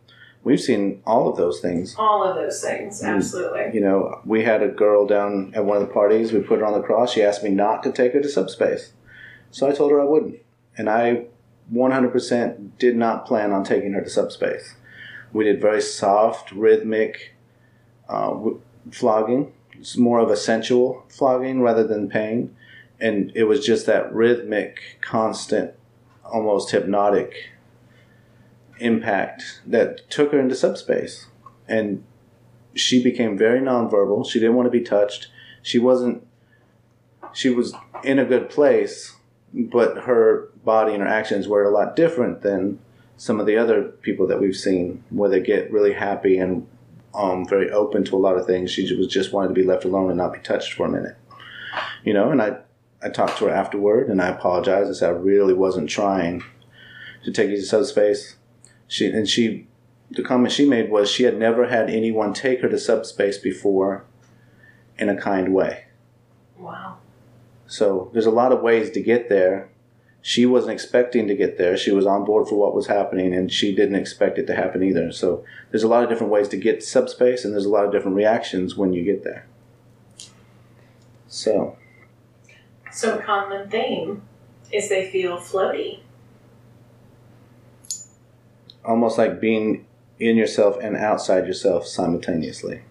We've 0.44 0.60
seen 0.60 1.02
all 1.06 1.30
of 1.30 1.38
those 1.38 1.60
things. 1.62 1.96
All 1.98 2.24
of 2.24 2.36
those 2.36 2.62
things, 2.62 3.02
Mm. 3.02 3.16
absolutely. 3.16 3.72
You 3.74 3.82
know, 3.82 4.20
we 4.26 4.44
had 4.44 4.62
a 4.62 4.68
girl 4.68 5.06
down 5.08 5.54
at 5.56 5.64
one 5.66 5.78
of 5.78 5.88
the 5.88 5.94
parties, 5.94 6.34
we 6.34 6.40
put 6.42 6.60
her 6.60 6.66
on 6.66 6.74
the 6.74 6.82
cross. 6.82 7.14
She 7.14 7.24
asked 7.24 7.44
me 7.44 7.50
not 7.50 7.82
to 7.84 7.92
take 7.92 8.14
her 8.14 8.20
to 8.22 8.28
subspace. 8.30 8.92
So 9.52 9.68
I 9.68 9.72
told 9.72 9.92
her 9.92 10.02
I 10.02 10.06
wouldn't. 10.06 10.40
And 10.78 10.90
I 10.90 11.26
100% 11.74 12.78
did 12.78 12.96
not 12.96 13.26
plan 13.26 13.52
on 13.52 13.64
taking 13.64 13.94
her 13.94 14.02
to 14.02 14.10
subspace. 14.10 14.76
We 15.32 15.46
did 15.46 15.62
very 15.62 15.82
soft, 15.82 16.52
rhythmic 16.52 17.36
uh, 18.10 18.30
w- 18.32 18.62
flogging. 18.92 19.54
It's 19.80 19.98
more 19.98 20.20
of 20.20 20.30
a 20.30 20.36
sensual 20.38 21.04
flogging 21.10 21.62
rather 21.62 21.86
than 21.86 22.10
pain. 22.10 22.56
and 23.00 23.32
it 23.36 23.44
was 23.46 23.66
just 23.66 23.86
that 23.86 24.14
rhythmic, 24.14 24.80
constant, 25.02 25.72
almost 26.24 26.72
hypnotic 26.72 27.34
impact 28.80 29.62
that 29.66 30.10
took 30.10 30.32
her 30.32 30.40
into 30.40 30.56
subspace. 30.56 31.28
And 31.68 32.04
she 32.76 33.04
became 33.04 33.38
very 33.38 33.60
nonverbal. 33.60 34.30
She 34.30 34.40
didn't 34.40 34.56
want 34.56 34.68
to 34.68 34.72
be 34.72 34.82
touched. 34.82 35.28
She 35.62 35.80
wasn't, 35.80 36.26
she 37.34 37.50
was 37.50 37.74
in 38.04 38.20
a 38.20 38.26
good 38.26 38.50
place, 38.50 39.16
but 39.54 40.04
her 40.04 40.50
body 40.66 40.94
and 40.94 41.04
her 41.04 41.10
actions 41.10 41.48
were 41.48 41.64
a 41.64 41.72
lot 41.72 41.96
different 41.96 42.42
than 42.42 42.80
some 43.18 43.40
of 43.40 43.46
the 43.46 43.58
other 43.58 43.84
people 43.84 44.28
that 44.28 44.42
we've 44.42 44.56
seen 44.56 45.04
where 45.10 45.30
they 45.30 45.40
get 45.40 45.72
really 45.72 45.94
happy 45.94 46.38
and 46.38 46.68
um, 47.14 47.48
very 47.48 47.70
open 47.72 48.04
to 48.06 48.16
a 48.16 48.18
lot 48.18 48.38
of 48.38 48.46
things. 48.46 48.72
She 48.72 48.94
was 48.96 49.08
just 49.08 49.32
wanted 49.32 49.50
to 49.50 49.54
be 49.54 49.64
left 49.64 49.86
alone 49.86 50.10
and 50.10 50.18
not 50.18 50.34
be 50.34 50.40
touched 50.40 50.74
for 50.74 50.88
a 50.88 50.90
minute. 50.90 51.16
You 52.04 52.14
know, 52.14 52.32
and 52.32 52.42
I, 52.42 52.58
I 53.02 53.10
talked 53.10 53.38
to 53.38 53.46
her 53.46 53.52
afterward 53.52 54.10
and 54.10 54.22
I 54.22 54.30
apologized. 54.30 54.90
I 54.90 54.94
said 54.94 55.10
I 55.10 55.14
really 55.14 55.54
wasn't 55.54 55.90
trying 55.90 56.44
to 57.24 57.32
take 57.32 57.50
you 57.50 57.58
to 57.58 57.66
subspace. 57.66 58.36
She 58.94 59.08
and 59.08 59.28
she 59.28 59.66
the 60.12 60.22
comment 60.22 60.52
she 60.52 60.70
made 60.70 60.92
was 60.92 61.10
she 61.10 61.24
had 61.24 61.36
never 61.36 61.68
had 61.68 61.90
anyone 61.90 62.32
take 62.32 62.62
her 62.62 62.70
to 62.70 62.78
subspace 62.78 63.40
before 63.40 64.06
in 65.00 65.10
a 65.10 65.20
kind 65.20 65.52
way. 65.52 65.86
Wow. 66.60 66.98
So 67.66 68.12
there's 68.14 68.28
a 68.28 68.32
lot 68.32 68.52
of 68.52 68.62
ways 68.62 68.92
to 68.92 69.02
get 69.02 69.30
there. 69.30 69.68
She 70.22 70.46
wasn't 70.46 70.74
expecting 70.74 71.28
to 71.28 71.36
get 71.36 71.58
there. 71.58 71.76
She 71.76 71.90
was 71.90 72.06
on 72.06 72.24
board 72.24 72.48
for 72.48 72.54
what 72.54 72.76
was 72.76 72.86
happening 72.86 73.34
and 73.34 73.52
she 73.52 73.74
didn't 73.74 73.96
expect 73.96 74.38
it 74.38 74.46
to 74.46 74.56
happen 74.56 74.84
either. 74.84 75.12
So 75.12 75.44
there's 75.72 75.82
a 75.82 75.88
lot 75.88 76.04
of 76.04 76.10
different 76.10 76.32
ways 76.32 76.48
to 76.50 76.58
get 76.58 76.84
subspace 76.84 77.44
and 77.44 77.52
there's 77.52 77.66
a 77.66 77.70
lot 77.70 77.86
of 77.86 77.92
different 77.92 78.16
reactions 78.16 78.76
when 78.76 78.94
you 78.94 79.04
get 79.04 79.24
there. 79.24 79.48
So 81.28 81.78
So 82.92 83.18
a 83.18 83.22
common 83.24 83.72
theme 83.72 84.22
is 84.72 84.88
they 84.88 85.10
feel 85.10 85.40
floaty. 85.40 86.02
Almost 88.86 89.18
like 89.18 89.40
being 89.40 89.86
in 90.20 90.38
yourself 90.38 90.78
and 90.82 90.96
outside 90.96 91.48
yourself 91.48 91.88
simultaneously. 91.88 92.82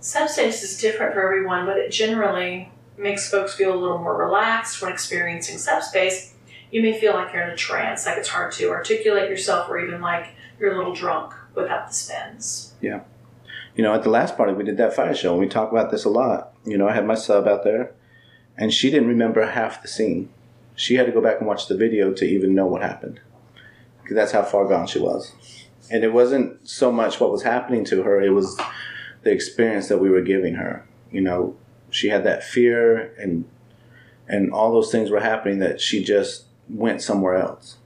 Subspace 0.00 0.62
is 0.62 0.78
different 0.80 1.14
for 1.14 1.22
everyone, 1.22 1.66
but 1.66 1.78
it 1.78 1.90
generally 1.90 2.70
makes 2.96 3.30
folks 3.30 3.54
feel 3.54 3.74
a 3.74 3.78
little 3.78 3.98
more 3.98 4.16
relaxed 4.16 4.80
when 4.80 4.92
experiencing 4.92 5.58
subspace. 5.58 6.34
You 6.70 6.82
may 6.82 6.98
feel 6.98 7.14
like 7.14 7.32
you're 7.32 7.42
in 7.42 7.50
a 7.50 7.56
trance, 7.56 8.06
like 8.06 8.18
it's 8.18 8.28
hard 8.28 8.52
to 8.52 8.70
articulate 8.70 9.28
yourself, 9.28 9.68
or 9.68 9.78
even 9.78 10.00
like 10.00 10.28
you're 10.58 10.72
a 10.72 10.76
little 10.76 10.94
drunk 10.94 11.34
without 11.54 11.88
the 11.88 11.94
spins. 11.94 12.74
Yeah. 12.80 13.00
You 13.74 13.82
know, 13.82 13.94
at 13.94 14.02
the 14.02 14.10
last 14.10 14.36
party 14.36 14.52
we 14.52 14.64
did 14.64 14.76
that 14.78 14.94
fire 14.94 15.14
show 15.14 15.32
and 15.32 15.40
we 15.40 15.48
talk 15.48 15.70
about 15.70 15.90
this 15.90 16.04
a 16.04 16.10
lot. 16.10 16.54
You 16.64 16.78
know, 16.78 16.88
I 16.88 16.94
had 16.94 17.06
my 17.06 17.14
sub 17.14 17.46
out 17.46 17.64
there 17.64 17.92
and 18.56 18.72
she 18.72 18.90
didn't 18.90 19.08
remember 19.08 19.44
half 19.44 19.82
the 19.82 19.88
scene. 19.88 20.30
She 20.74 20.94
had 20.94 21.06
to 21.06 21.12
go 21.12 21.20
back 21.20 21.38
and 21.38 21.46
watch 21.46 21.68
the 21.68 21.76
video 21.76 22.12
to 22.12 22.24
even 22.24 22.54
know 22.54 22.66
what 22.66 22.82
happened. 22.82 23.20
Because 24.06 24.14
that's 24.14 24.32
how 24.32 24.42
far 24.42 24.66
gone 24.68 24.86
she 24.86 25.00
was. 25.00 25.32
And 25.90 26.04
it 26.04 26.12
wasn't 26.12 26.68
so 26.68 26.92
much 26.92 27.18
what 27.18 27.32
was 27.32 27.42
happening 27.42 27.84
to 27.86 28.04
her, 28.04 28.22
it 28.22 28.30
was 28.30 28.56
the 29.22 29.32
experience 29.32 29.88
that 29.88 29.98
we 29.98 30.10
were 30.10 30.20
giving 30.20 30.54
her. 30.54 30.86
You 31.10 31.22
know, 31.22 31.56
she 31.90 32.08
had 32.08 32.22
that 32.22 32.44
fear 32.44 33.12
and 33.18 33.44
and 34.28 34.52
all 34.52 34.72
those 34.72 34.92
things 34.92 35.10
were 35.10 35.20
happening 35.20 35.58
that 35.58 35.80
she 35.80 36.02
just 36.02 36.44
went 36.68 37.02
somewhere 37.02 37.34
else. 37.34 37.78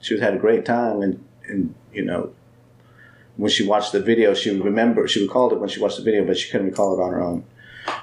She 0.00 0.18
had 0.18 0.34
a 0.34 0.38
great 0.38 0.66
time 0.66 1.00
and 1.00 1.24
and 1.48 1.74
you 1.92 2.04
know 2.04 2.32
when 3.36 3.50
she 3.50 3.66
watched 3.66 3.92
the 3.92 4.00
video 4.00 4.34
she 4.34 4.50
would 4.50 4.64
remember 4.64 5.08
she 5.08 5.22
recalled 5.22 5.52
it 5.52 5.58
when 5.58 5.68
she 5.68 5.80
watched 5.80 5.96
the 5.96 6.02
video 6.02 6.24
but 6.24 6.38
she 6.38 6.50
couldn't 6.50 6.68
recall 6.68 6.98
it 6.98 7.02
on 7.02 7.12
her 7.12 7.22
own 7.22 7.44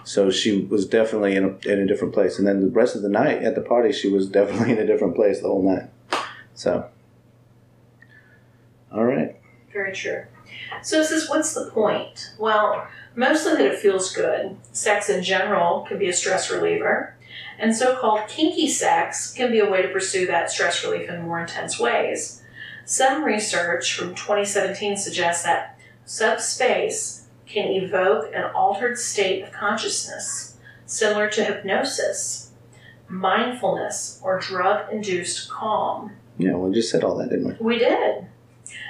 so 0.03 0.29
she 0.29 0.61
was 0.65 0.85
definitely 0.85 1.35
in 1.35 1.43
a, 1.43 1.69
in 1.69 1.79
a 1.79 1.85
different 1.85 2.13
place 2.13 2.37
and 2.37 2.47
then 2.47 2.61
the 2.61 2.67
rest 2.67 2.95
of 2.95 3.01
the 3.01 3.09
night 3.09 3.43
at 3.43 3.55
the 3.55 3.61
party 3.61 3.91
she 3.91 4.09
was 4.09 4.27
definitely 4.27 4.71
in 4.71 4.79
a 4.79 4.85
different 4.85 5.15
place 5.15 5.41
the 5.41 5.47
whole 5.47 5.63
night 5.63 5.89
so 6.53 6.89
all 8.91 9.03
right 9.03 9.39
Very 9.71 9.93
true. 9.93 10.23
So 10.81 11.01
it 11.01 11.05
says, 11.05 11.29
what's 11.29 11.53
the 11.53 11.69
point? 11.71 12.33
Well, 12.39 12.87
mostly 13.15 13.53
that 13.53 13.65
it 13.73 13.79
feels 13.79 14.13
good. 14.15 14.57
Sex 14.71 15.09
in 15.09 15.23
general 15.23 15.85
can 15.87 15.99
be 15.99 16.09
a 16.09 16.13
stress 16.13 16.49
reliever, 16.51 17.15
and 17.59 17.75
so 17.75 17.95
called 17.99 18.27
kinky 18.27 18.67
sex 18.67 19.33
can 19.33 19.51
be 19.51 19.59
a 19.59 19.69
way 19.69 19.81
to 19.81 19.89
pursue 19.89 20.25
that 20.27 20.49
stress 20.51 20.83
relief 20.83 21.09
in 21.09 21.21
more 21.21 21.39
intense 21.41 21.79
ways. 21.79 22.41
Some 22.85 23.23
research 23.23 23.93
from 23.93 24.15
2017 24.15 24.97
suggests 24.97 25.43
that 25.43 25.77
subspace 26.05 27.27
can 27.45 27.67
evoke 27.71 28.33
an 28.33 28.45
altered 28.55 28.97
state 28.97 29.43
of 29.43 29.51
consciousness, 29.51 30.57
similar 30.85 31.29
to 31.29 31.43
hypnosis, 31.43 32.51
mindfulness, 33.07 34.19
or 34.23 34.39
drug 34.39 34.91
induced 34.91 35.49
calm. 35.49 36.11
yeah 36.37 36.53
we 36.55 36.71
just 36.73 36.89
said 36.89 37.03
all 37.03 37.17
that 37.17 37.29
didn't 37.29 37.59
we 37.59 37.73
We 37.75 37.79
did. 37.79 38.25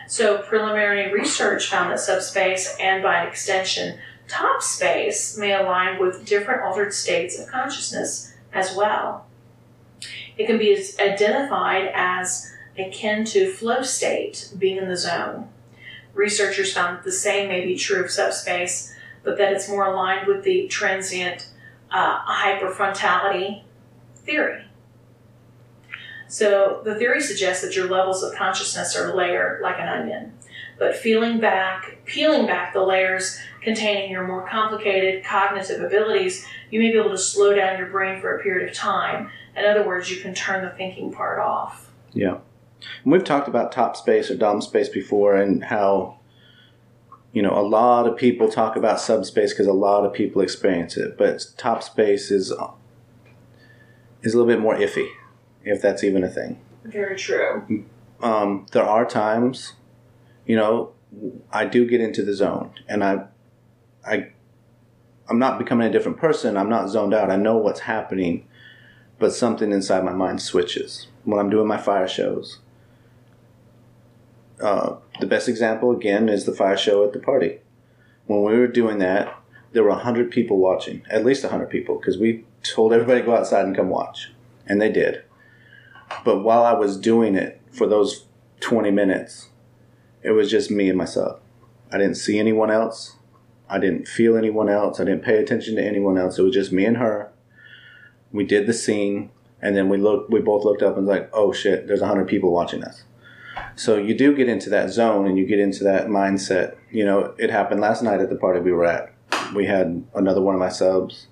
So, 0.07 0.39
preliminary 0.39 1.12
research 1.12 1.69
found 1.69 1.91
that 1.91 2.00
subspace 2.00 2.75
and 2.79 3.03
by 3.03 3.24
extension, 3.24 4.00
top 4.27 4.62
space 4.62 5.38
may 5.38 5.53
align 5.53 6.00
with 6.00 6.25
different 6.25 6.63
altered 6.63 6.93
states 6.93 7.39
of 7.39 7.48
consciousness 7.48 8.33
as 8.53 8.75
well. 8.75 9.25
It 10.38 10.48
can 10.48 10.57
be 10.57 10.83
identified 11.00 11.91
as 11.93 12.51
akin 12.77 13.25
to 13.25 13.51
flow 13.51 13.81
state, 13.81 14.51
being 14.57 14.77
in 14.77 14.88
the 14.88 14.98
zone. 14.98 15.50
Researchers 16.13 16.74
found 16.74 16.98
that 16.98 17.03
the 17.03 17.12
same 17.12 17.50
may 17.50 17.65
be 17.65 17.75
true 17.75 18.03
of 18.03 18.12
subspace, 18.12 18.95
but 19.24 19.38
that 19.38 19.51
it's 19.51 19.69
more 19.69 19.86
aligned 19.86 20.27
with 20.27 20.43
the 20.43 20.67
transient 20.67 21.50
uh, 21.91 22.19
hypofrontality 22.25 23.63
theory. 24.15 24.68
So 26.29 26.81
the 26.86 26.95
theory 26.95 27.19
suggests 27.21 27.62
that 27.63 27.75
your 27.75 27.89
levels 27.89 28.24
of 28.24 28.33
consciousness 28.36 28.95
are 28.95 29.13
layered 29.13 29.62
like 29.62 29.79
an 29.79 29.89
onion, 29.89 30.33
but 30.77 30.95
feeling 30.95 31.39
back, 31.41 31.98
peeling 32.05 32.45
back 32.45 32.74
the 32.74 32.81
layers 32.81 33.38
containing 33.62 34.09
your 34.09 34.25
more 34.25 34.48
complicated 34.48 35.25
cognitive 35.25 35.83
abilities, 35.83 36.45
you 36.71 36.79
may 36.79 36.91
be 36.91 36.98
able 36.98 37.09
to 37.09 37.17
slow 37.17 37.53
down 37.53 37.77
your 37.77 37.88
brain 37.89 38.21
for 38.21 38.38
a 38.38 38.41
period 38.41 38.69
of 38.69 38.75
time. 38.75 39.29
In 39.57 39.65
other 39.65 39.86
words, 39.86 40.09
you 40.09 40.21
can 40.21 40.33
turn 40.33 40.63
the 40.63 40.71
thinking 40.71 41.12
part 41.12 41.39
off. 41.39 41.91
yeah 42.13 42.38
and 43.03 43.12
we've 43.12 43.24
talked 43.24 43.48
about 43.48 43.71
top 43.71 43.95
space 43.95 44.29
or 44.31 44.36
dom 44.36 44.62
space 44.62 44.89
before 44.89 45.36
and 45.36 45.63
how 45.65 46.17
you 47.33 47.41
know 47.41 47.57
a 47.57 47.62
lot 47.62 48.07
of 48.07 48.17
people 48.17 48.50
talk 48.50 48.75
about 48.75 49.00
subspace 49.00 49.53
because 49.53 49.67
a 49.67 49.74
lot 49.74 50.05
of 50.05 50.13
people 50.13 50.41
experience 50.41 50.98
it 50.98 51.17
but 51.17 51.45
top 51.57 51.83
space 51.83 52.31
is 52.31 52.53
is 54.21 54.33
a 54.33 54.38
little 54.38 54.45
bit 54.48 54.59
more 54.59 54.75
iffy 54.75 55.09
if 55.69 55.81
that's 55.81 56.03
even 56.03 56.23
a 56.23 56.29
thing 56.29 56.59
Very 56.83 57.15
true. 57.15 57.85
um, 58.21 58.65
there 58.71 58.83
are 58.83 59.05
times, 59.05 59.73
you 60.45 60.55
know, 60.55 60.91
I 61.51 61.65
do 61.65 61.88
get 61.88 62.01
into 62.01 62.23
the 62.23 62.33
zone, 62.33 62.71
and 62.88 63.03
I, 63.03 63.25
I, 64.05 64.27
I'm 65.27 65.39
not 65.39 65.57
becoming 65.57 65.88
a 65.88 65.91
different 65.91 66.17
person. 66.17 66.55
I'm 66.57 66.69
not 66.69 66.89
zoned 66.89 67.13
out. 67.13 67.31
I 67.31 67.35
know 67.35 67.57
what's 67.57 67.81
happening, 67.81 68.45
but 69.17 69.33
something 69.33 69.71
inside 69.71 70.03
my 70.03 70.13
mind 70.13 70.41
switches 70.41 71.07
when 71.23 71.39
I'm 71.39 71.49
doing 71.49 71.67
my 71.67 71.77
fire 71.77 72.07
shows. 72.07 72.59
Uh, 74.61 74.97
the 75.19 75.25
best 75.25 75.47
example 75.47 75.91
again 75.91 76.29
is 76.29 76.45
the 76.45 76.53
fire 76.53 76.77
show 76.77 77.03
at 77.05 77.13
the 77.13 77.19
party. 77.19 77.59
When 78.27 78.43
we 78.43 78.57
were 78.57 78.67
doing 78.67 78.99
that, 78.99 79.35
there 79.71 79.83
were 79.83 79.95
hundred 79.95 80.31
people 80.31 80.57
watching, 80.57 81.01
at 81.09 81.25
least 81.25 81.43
hundred 81.45 81.69
people, 81.69 81.97
because 81.97 82.17
we 82.17 82.45
told 82.61 82.93
everybody 82.93 83.21
to 83.21 83.25
go 83.25 83.35
outside 83.35 83.65
and 83.65 83.75
come 83.75 83.89
watch, 83.89 84.31
and 84.67 84.81
they 84.81 84.91
did. 84.91 85.23
But 86.23 86.39
while 86.39 86.63
I 86.63 86.73
was 86.73 86.97
doing 86.97 87.35
it 87.35 87.61
for 87.71 87.87
those 87.87 88.25
20 88.61 88.91
minutes, 88.91 89.49
it 90.21 90.31
was 90.31 90.49
just 90.49 90.69
me 90.69 90.89
and 90.89 90.97
my 90.97 91.05
sub. 91.05 91.39
I 91.91 91.97
didn't 91.97 92.15
see 92.15 92.39
anyone 92.39 92.69
else. 92.69 93.15
I 93.69 93.79
didn't 93.79 94.07
feel 94.07 94.35
anyone 94.35 94.69
else. 94.69 94.99
I 94.99 95.05
didn't 95.05 95.23
pay 95.23 95.37
attention 95.37 95.75
to 95.75 95.83
anyone 95.83 96.17
else. 96.17 96.37
It 96.37 96.43
was 96.43 96.53
just 96.53 96.71
me 96.71 96.85
and 96.85 96.97
her. 96.97 97.31
We 98.31 98.43
did 98.43 98.67
the 98.67 98.73
scene, 98.73 99.29
and 99.61 99.75
then 99.75 99.89
we 99.89 99.97
looked. 99.97 100.31
We 100.31 100.39
both 100.39 100.65
looked 100.65 100.81
up 100.81 100.97
and 100.97 101.07
was 101.07 101.15
like, 101.15 101.29
"Oh 101.33 101.51
shit! 101.51 101.87
There's 101.87 102.01
hundred 102.01 102.27
people 102.27 102.51
watching 102.51 102.83
us." 102.83 103.03
So 103.75 103.97
you 103.97 104.15
do 104.15 104.35
get 104.35 104.49
into 104.49 104.69
that 104.71 104.89
zone, 104.89 105.27
and 105.27 105.37
you 105.37 105.45
get 105.45 105.59
into 105.59 105.83
that 105.83 106.07
mindset. 106.07 106.75
You 106.91 107.05
know, 107.05 107.33
it 107.37 107.49
happened 107.49 107.81
last 107.81 108.03
night 108.03 108.21
at 108.21 108.29
the 108.29 108.35
party 108.35 108.59
we 108.59 108.71
were 108.71 108.85
at. 108.85 109.13
We 109.55 109.65
had 109.65 110.03
another 110.15 110.41
one 110.41 110.55
of 110.55 110.59
my 110.59 110.69
subs 110.69 111.27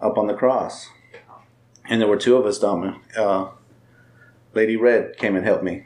up 0.00 0.18
on 0.18 0.26
the 0.26 0.34
cross, 0.34 0.88
and 1.88 2.00
there 2.00 2.08
were 2.08 2.16
two 2.16 2.36
of 2.36 2.46
us. 2.46 2.58
Dom, 2.58 3.02
uh, 3.16 3.48
Lady 4.56 4.74
Red 4.74 5.18
came 5.18 5.36
and 5.36 5.44
helped 5.44 5.62
me. 5.62 5.84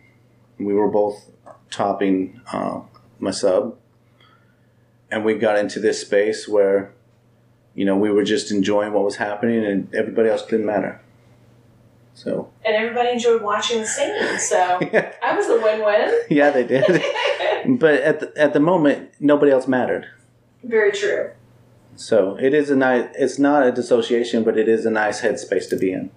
We 0.59 0.73
were 0.73 0.89
both 0.89 1.29
topping 1.71 2.41
uh, 2.53 2.83
my 3.19 3.33
sub, 3.33 3.77
and 5.11 5.25
we 5.25 5.35
got 5.35 5.59
into 5.59 5.81
this 5.81 6.01
space 6.01 6.47
where, 6.47 6.93
you 7.75 7.85
know, 7.85 7.97
we 7.97 8.11
were 8.11 8.23
just 8.23 8.53
enjoying 8.53 8.93
what 8.93 9.05
was 9.05 9.17
happening, 9.17 9.65
and 9.65 9.93
everybody 9.93 10.29
else 10.29 10.47
didn't 10.47 10.67
matter. 10.67 11.03
So, 12.15 12.51
And 12.65 12.77
everybody 12.77 13.11
enjoyed 13.11 13.43
watching 13.43 13.81
the 13.81 13.87
scene, 13.87 14.39
so 14.39 14.79
yeah, 14.93 15.15
I 15.23 15.35
was 15.35 15.49
a 15.49 15.61
win-win. 15.61 16.23
Yeah, 16.31 16.51
they 16.51 16.65
did. 16.65 16.85
but 17.81 17.95
at 17.95 18.21
the, 18.21 18.33
at 18.37 18.53
the 18.53 18.61
moment, 18.61 19.11
nobody 19.19 19.51
else 19.51 19.67
mattered. 19.67 20.07
Very 20.63 20.93
true. 20.93 21.31
So 21.97 22.37
it 22.37 22.55
is 22.55 22.71
a 22.71 22.77
nice. 22.77 23.09
It's 23.19 23.39
not 23.39 23.67
a 23.67 23.73
dissociation, 23.73 24.45
but 24.45 24.57
it 24.57 24.69
is 24.69 24.87
a 24.87 24.91
nice 24.91 25.23
headspace 25.23 25.69
to 25.71 25.77
be 25.77 25.93
in. 25.93 26.11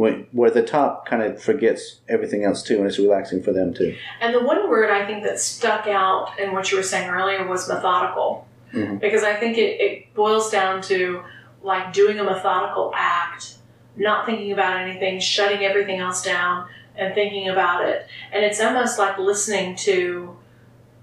Where, 0.00 0.14
where 0.32 0.50
the 0.50 0.62
top 0.62 1.04
kind 1.04 1.22
of 1.22 1.42
forgets 1.42 2.00
everything 2.08 2.42
else 2.42 2.62
too, 2.62 2.78
and 2.78 2.86
it's 2.86 2.98
relaxing 2.98 3.42
for 3.42 3.52
them 3.52 3.74
too. 3.74 3.94
And 4.22 4.32
the 4.32 4.42
one 4.42 4.70
word 4.70 4.88
I 4.90 5.04
think 5.06 5.24
that 5.24 5.38
stuck 5.38 5.86
out 5.86 6.38
in 6.38 6.52
what 6.54 6.70
you 6.70 6.78
were 6.78 6.82
saying 6.82 7.10
earlier 7.10 7.46
was 7.46 7.68
methodical. 7.68 8.46
Mhm. 8.72 8.98
Because 8.98 9.24
I 9.24 9.34
think 9.34 9.58
it, 9.58 9.78
it 9.78 10.14
boils 10.14 10.50
down 10.50 10.80
to 10.84 11.22
like 11.62 11.92
doing 11.92 12.18
a 12.18 12.24
methodical 12.24 12.92
act, 12.96 13.56
not 13.94 14.24
thinking 14.24 14.52
about 14.52 14.80
anything, 14.80 15.20
shutting 15.20 15.66
everything 15.66 15.98
else 16.00 16.22
down, 16.24 16.66
and 16.96 17.12
thinking 17.14 17.50
about 17.50 17.86
it. 17.86 18.06
And 18.32 18.42
it's 18.42 18.58
almost 18.58 18.98
like 18.98 19.18
listening 19.18 19.76
to 19.84 20.34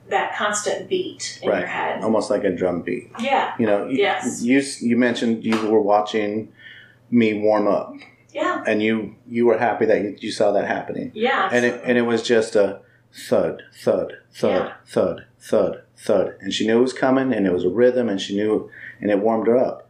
that 0.09 0.35
constant 0.35 0.89
beat 0.89 1.39
in 1.43 1.49
Right. 1.49 1.59
your 1.59 1.67
head. 1.67 2.01
Almost 2.03 2.31
like 2.31 2.43
a 2.43 2.49
drum 2.49 2.81
beat. 2.81 3.11
Yeah, 3.19 3.53
You 3.59 3.67
know. 3.67 3.87
Yes. 3.89 4.41
You 4.41 4.63
you 4.79 4.97
mentioned 4.97 5.43
you 5.45 5.67
were 5.69 5.81
watching 5.81 6.51
me 7.11 7.35
warm 7.35 7.67
up, 7.67 7.93
yeah, 8.33 8.63
and 8.67 8.81
you 8.83 9.15
you 9.27 9.45
were 9.45 9.57
happy 9.57 9.85
that 9.85 10.01
you, 10.01 10.15
you 10.19 10.31
saw 10.31 10.51
that 10.51 10.65
happening. 10.67 11.11
yeah. 11.13 11.49
and 11.51 11.65
it 11.65 11.81
and 11.83 11.97
it 11.97 12.03
was 12.03 12.21
just 12.23 12.55
a 12.55 12.79
thud, 13.13 13.63
thud, 13.73 14.13
thud, 14.33 14.51
Yeah. 14.51 14.73
thud, 14.85 15.25
thud, 15.39 15.81
thud, 15.97 16.35
and 16.41 16.53
she 16.53 16.67
knew 16.67 16.77
it 16.77 16.81
was 16.81 16.93
coming, 16.93 17.33
and 17.33 17.47
it 17.47 17.53
was 17.53 17.63
a 17.65 17.69
rhythm, 17.69 18.09
and 18.09 18.19
she 18.21 18.35
knew, 18.35 18.69
and 19.01 19.09
it 19.09 19.19
warmed 19.19 19.47
her 19.47 19.57
up. 19.57 19.83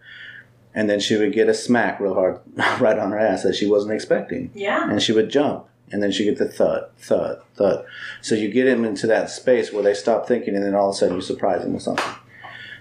And 0.75 0.87
then 0.89 0.99
she 0.99 1.15
would 1.17 1.33
get 1.33 1.49
a 1.49 1.53
smack 1.55 1.99
real 1.99 2.13
hard, 2.13 2.39
right 2.79 2.99
on 2.99 3.11
her 3.11 3.17
ass 3.19 3.41
that 3.43 3.55
she 3.55 3.65
wasn't 3.67 3.93
expecting, 3.93 4.51
yeah, 4.53 4.89
and 4.89 5.01
she 5.01 5.11
would 5.11 5.29
jump, 5.29 5.65
and 5.91 6.03
then 6.03 6.11
she 6.11 6.23
get 6.23 6.37
the 6.37 6.47
thud, 6.47 6.89
thud, 6.99 7.41
thud. 7.55 7.83
So 8.21 8.35
you 8.35 8.49
get 8.49 8.65
them 8.65 8.85
into 8.85 9.07
that 9.07 9.29
space 9.31 9.73
where 9.73 9.81
they 9.83 9.95
stop 9.95 10.27
thinking, 10.27 10.55
and 10.55 10.63
then 10.63 10.75
all 10.75 10.89
of 10.89 10.95
a 10.95 10.97
sudden 10.97 11.15
you 11.15 11.21
surprise 11.21 11.63
them 11.63 11.73
with 11.73 11.81
something. 11.83 12.05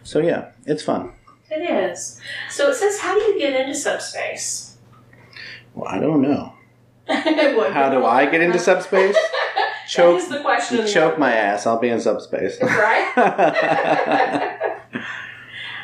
So 0.04 0.20
yeah, 0.20 0.50
it's 0.66 0.82
fun. 0.82 1.12
it 1.50 1.62
is. 1.90 2.20
So 2.50 2.68
it 2.68 2.74
says, 2.74 3.00
how 3.00 3.14
do 3.14 3.20
you 3.24 3.38
get 3.38 3.58
into 3.58 3.74
subspace? 3.74 4.75
Well, 5.76 5.88
I 5.88 6.00
don't 6.00 6.22
know. 6.22 6.54
How 7.06 7.88
do 7.90 8.04
I 8.04 8.26
get 8.26 8.40
into 8.40 8.58
subspace? 8.70 9.16
Choke, 9.88 10.28
the 10.28 10.40
question. 10.40 10.78
the 10.78 10.88
choke 10.88 11.16
my 11.18 11.32
ass. 11.32 11.64
I'll 11.66 11.78
be 11.78 11.88
in 11.90 12.00
subspace. 12.00 12.58
Right? 12.62 13.12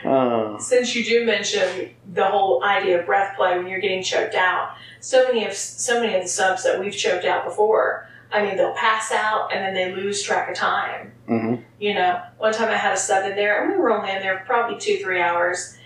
Uh, 0.05 0.59
Since 0.59 0.97
you 0.97 1.05
do 1.05 1.25
mention 1.25 1.91
the 2.13 2.25
whole 2.25 2.65
idea 2.65 2.99
of 2.99 3.07
breath 3.07 3.37
play 3.37 3.57
when 3.57 3.69
you're 3.69 3.79
getting 3.79 4.03
choked 4.03 4.35
out, 4.35 4.75
so 4.99 5.23
many 5.29 5.47
of 5.47 5.53
so 5.53 6.01
many 6.01 6.17
of 6.17 6.23
the 6.23 6.29
subs 6.29 6.65
that 6.65 6.81
we've 6.81 6.97
choked 6.97 7.25
out 7.25 7.45
before, 7.45 8.09
I 8.33 8.43
mean, 8.43 8.57
they'll 8.57 8.75
pass 8.75 9.13
out 9.13 9.53
and 9.55 9.65
then 9.65 9.75
they 9.75 9.95
lose 9.95 10.21
track 10.25 10.49
of 10.51 10.57
time. 10.57 11.13
mhm. 11.29 11.63
You 11.79 11.95
know, 11.95 12.21
one 12.39 12.53
time 12.53 12.69
I 12.71 12.77
had 12.77 12.93
a 12.95 12.97
sub 12.97 13.25
in 13.31 13.37
there, 13.37 13.63
and 13.63 13.71
we 13.73 13.79
were 13.79 13.91
only 13.93 14.11
in 14.11 14.19
there 14.23 14.43
probably 14.45 14.77
two, 14.81 14.97
three 14.97 15.21
hours. 15.21 15.77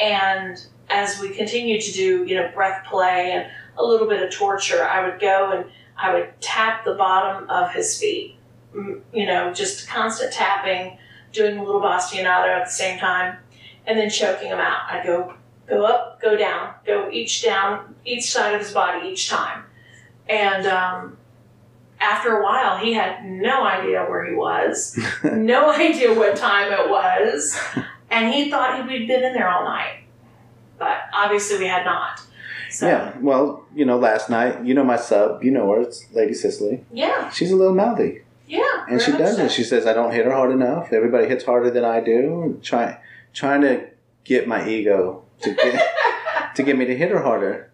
And 0.00 0.60
as 0.90 1.20
we 1.20 1.30
continued 1.30 1.80
to 1.82 1.92
do, 1.92 2.24
you 2.24 2.34
know, 2.34 2.50
breath 2.52 2.84
play 2.84 3.32
and 3.32 3.46
a 3.78 3.84
little 3.84 4.08
bit 4.08 4.22
of 4.22 4.30
torture, 4.32 4.84
I 4.84 5.08
would 5.08 5.20
go 5.20 5.52
and 5.52 5.64
I 5.96 6.12
would 6.14 6.40
tap 6.40 6.84
the 6.84 6.94
bottom 6.94 7.48
of 7.48 7.72
his 7.72 7.98
feet. 7.98 8.36
You 8.74 9.26
know, 9.26 9.52
just 9.52 9.88
constant 9.88 10.32
tapping, 10.32 10.98
doing 11.32 11.58
a 11.58 11.64
little 11.64 11.80
bastinado 11.80 12.48
at 12.48 12.66
the 12.66 12.70
same 12.70 12.98
time, 12.98 13.38
and 13.86 13.98
then 13.98 14.08
choking 14.08 14.48
him 14.48 14.60
out. 14.60 14.82
I'd 14.88 15.04
go, 15.04 15.34
go 15.66 15.84
up, 15.84 16.20
go 16.20 16.36
down, 16.36 16.74
go 16.86 17.10
each 17.10 17.42
down, 17.42 17.96
each 18.04 18.30
side 18.30 18.54
of 18.54 18.60
his 18.60 18.72
body 18.72 19.08
each 19.08 19.28
time. 19.28 19.64
And 20.28 20.66
um, 20.66 21.16
after 21.98 22.38
a 22.38 22.42
while, 22.44 22.78
he 22.78 22.92
had 22.92 23.24
no 23.24 23.64
idea 23.64 24.04
where 24.04 24.24
he 24.24 24.34
was 24.34 24.98
no 25.24 25.70
idea 25.74 26.14
what 26.14 26.36
time 26.36 26.72
it 26.72 26.88
was, 26.88 27.58
and 28.10 28.32
he 28.32 28.50
thought 28.50 28.88
he'd 28.88 29.06
been 29.06 29.24
in 29.24 29.32
there 29.32 29.48
all 29.48 29.64
night. 29.64 29.99
But 30.80 30.96
obviously, 31.12 31.58
we 31.58 31.66
had 31.68 31.84
not. 31.84 32.20
So, 32.70 32.86
Yeah, 32.88 33.16
well, 33.20 33.64
you 33.74 33.84
know, 33.84 33.98
last 33.98 34.30
night, 34.30 34.64
you 34.64 34.74
know 34.74 34.82
my 34.84 34.96
sub, 34.96 35.44
you 35.44 35.50
know 35.52 35.70
her, 35.72 35.82
it's 35.82 36.06
Lady 36.12 36.34
Cicely. 36.34 36.84
yeah, 36.92 37.28
She's 37.30 37.52
a 37.52 37.56
little 37.56 37.74
mouthy, 37.74 38.22
yeah. 38.48 38.86
and 38.88 39.00
she 39.00 39.12
does 39.12 39.38
it. 39.38 39.50
She 39.52 39.62
says, 39.62 39.86
"I 39.86 39.92
don't 39.92 40.12
hit 40.12 40.24
her 40.24 40.32
hard 40.32 40.50
enough. 40.50 40.92
Everybody 40.92 41.26
hits 41.28 41.44
harder 41.44 41.70
than 41.70 41.84
I 41.84 42.00
do." 42.00 42.58
Try, 42.62 42.98
trying 43.34 43.60
to 43.62 43.86
get 44.24 44.48
my 44.48 44.68
ego 44.68 45.22
to 45.42 45.54
get 45.54 45.82
to 46.56 46.62
get 46.62 46.76
me 46.78 46.84
to 46.86 46.96
hit 46.96 47.10
her 47.10 47.22
harder. 47.22 47.70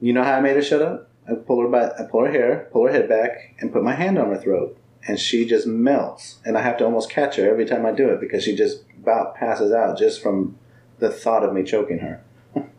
You 0.00 0.12
know 0.12 0.24
how 0.24 0.34
I 0.34 0.40
made 0.40 0.56
her 0.56 0.62
shut 0.62 0.82
up? 0.82 1.10
I 1.28 1.34
pull 1.34 1.60
her 1.62 1.68
by, 1.68 1.86
I 1.98 2.04
pull 2.08 2.24
her 2.24 2.30
hair, 2.30 2.68
pull 2.72 2.86
her 2.86 2.92
head 2.92 3.08
back, 3.08 3.56
and 3.60 3.72
put 3.72 3.82
my 3.82 3.94
hand 3.94 4.16
on 4.16 4.28
her 4.30 4.38
throat, 4.38 4.78
and 5.08 5.18
she 5.18 5.44
just 5.44 5.66
melts. 5.66 6.38
And 6.44 6.56
I 6.56 6.62
have 6.62 6.76
to 6.78 6.84
almost 6.84 7.10
catch 7.10 7.34
her 7.36 7.50
every 7.50 7.64
time 7.66 7.84
I 7.84 7.90
do 7.92 8.08
it 8.10 8.20
because 8.20 8.44
she 8.44 8.54
just 8.54 8.84
about 9.02 9.34
passes 9.34 9.72
out 9.72 9.98
just 9.98 10.22
from 10.22 10.56
the 11.00 11.10
thought 11.10 11.42
of 11.44 11.52
me 11.52 11.64
choking 11.64 11.98
her. 11.98 12.22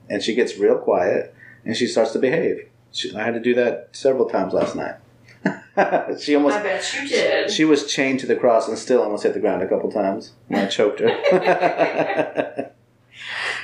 And 0.09 0.23
she 0.23 0.33
gets 0.35 0.57
real 0.57 0.77
quiet, 0.77 1.33
and 1.65 1.75
she 1.75 1.87
starts 1.87 2.11
to 2.13 2.19
behave. 2.19 2.67
She, 2.91 3.13
I 3.15 3.23
had 3.23 3.33
to 3.33 3.39
do 3.39 3.53
that 3.55 3.89
several 3.91 4.29
times 4.29 4.53
last 4.53 4.75
night. 4.75 4.95
she 6.19 6.35
almost 6.35 6.57
I 6.57 6.63
bet 6.63 6.93
you 6.93 7.07
did. 7.07 7.51
she 7.51 7.63
was 7.63 7.85
chained 7.91 8.19
to 8.21 8.25
the 8.25 8.35
cross 8.35 8.67
and 8.67 8.77
still 8.77 9.01
almost 9.03 9.23
hit 9.23 9.33
the 9.33 9.39
ground 9.39 9.61
a 9.61 9.67
couple 9.67 9.91
times 9.91 10.33
when 10.47 10.61
I 10.61 10.67
choked 10.67 10.99
her. 11.01 12.71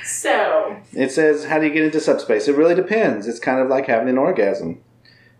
so, 0.04 0.76
it 0.92 1.10
says, 1.10 1.46
How 1.46 1.58
do 1.58 1.66
you 1.66 1.72
get 1.72 1.84
into 1.84 2.00
subspace? 2.00 2.48
It 2.48 2.56
really 2.56 2.74
depends. 2.74 3.26
It's 3.26 3.38
kind 3.40 3.60
of 3.60 3.68
like 3.68 3.86
having 3.86 4.08
an 4.08 4.18
orgasm. 4.18 4.82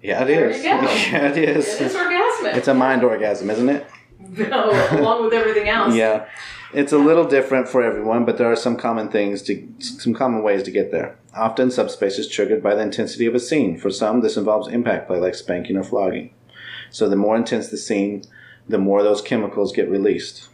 Yeah, 0.02 0.22
it 0.22 0.26
There 0.26 0.50
is. 0.50 0.64
Yeah, 0.64 1.28
it 1.28 1.38
it 1.38 1.56
is. 1.56 1.80
is 1.80 1.94
orgasmic. 1.94 2.56
It's 2.56 2.68
a 2.68 2.74
mind 2.74 3.04
orgasm, 3.04 3.50
isn't 3.50 3.68
it? 3.68 3.86
no, 4.48 4.70
along 4.98 5.24
with 5.24 5.32
everything 5.32 5.68
else. 5.68 5.94
Yeah. 5.94 6.26
It's 6.72 6.92
a 6.92 6.98
little 6.98 7.24
different 7.24 7.68
for 7.68 7.82
everyone, 7.82 8.24
but 8.24 8.36
there 8.36 8.50
are 8.50 8.56
some 8.56 8.76
common 8.76 9.08
things 9.08 9.42
to 9.42 9.68
some 9.78 10.12
common 10.12 10.42
ways 10.42 10.64
to 10.64 10.72
get 10.72 10.90
there. 10.90 11.16
Often 11.32 11.70
subspace 11.70 12.18
is 12.18 12.28
triggered 12.28 12.64
by 12.64 12.74
the 12.74 12.82
intensity 12.82 13.26
of 13.26 13.34
a 13.34 13.40
scene. 13.40 13.78
For 13.78 13.90
some, 13.90 14.22
this 14.22 14.36
involves 14.36 14.66
impact 14.66 15.06
play 15.06 15.20
like 15.20 15.36
spanking 15.36 15.76
or 15.76 15.84
flogging. 15.84 16.34
So 16.90 17.08
the 17.08 17.16
more 17.16 17.36
intense 17.36 17.68
the 17.68 17.76
scene, 17.76 18.24
the 18.68 18.78
more 18.78 19.02
those 19.02 19.22
chemicals 19.22 19.72
get 19.72 19.88
released. 19.88 20.48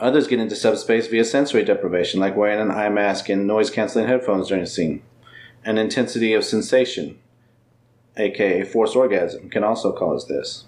Others 0.00 0.28
get 0.28 0.38
into 0.38 0.54
subspace 0.54 1.08
via 1.08 1.24
sensory 1.24 1.64
deprivation, 1.64 2.20
like 2.20 2.36
wearing 2.36 2.60
an 2.60 2.70
eye 2.70 2.88
mask 2.88 3.28
and 3.28 3.46
noise 3.46 3.70
canceling 3.70 4.06
headphones 4.06 4.48
during 4.48 4.62
a 4.62 4.66
scene. 4.66 5.02
An 5.64 5.76
intensity 5.76 6.34
of 6.34 6.44
sensation, 6.44 7.18
aka 8.16 8.64
force 8.64 8.94
orgasm, 8.94 9.50
can 9.50 9.64
also 9.64 9.92
cause 9.92 10.28
this. 10.28 10.66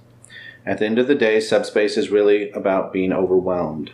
At 0.66 0.78
the 0.78 0.86
end 0.86 0.98
of 0.98 1.08
the 1.08 1.14
day, 1.14 1.40
subspace 1.40 1.96
is 1.96 2.10
really 2.10 2.50
about 2.50 2.92
being 2.92 3.12
overwhelmed. 3.12 3.92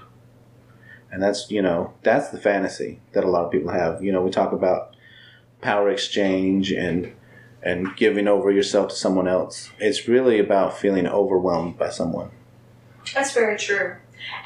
And 1.10 1.22
that's, 1.22 1.50
you 1.50 1.62
know, 1.62 1.94
that's 2.02 2.28
the 2.28 2.38
fantasy 2.38 3.00
that 3.12 3.24
a 3.24 3.28
lot 3.28 3.44
of 3.44 3.52
people 3.52 3.70
have. 3.70 4.02
You 4.02 4.12
know, 4.12 4.22
we 4.22 4.30
talk 4.30 4.52
about 4.52 4.94
power 5.60 5.88
exchange 5.90 6.72
and 6.72 7.12
and 7.62 7.96
giving 7.96 8.28
over 8.28 8.50
yourself 8.50 8.90
to 8.90 8.94
someone 8.94 9.26
else. 9.26 9.70
It's 9.80 10.06
really 10.06 10.38
about 10.38 10.78
feeling 10.78 11.06
overwhelmed 11.06 11.76
by 11.76 11.88
someone. 11.88 12.30
That's 13.12 13.32
very 13.32 13.56
true. 13.56 13.96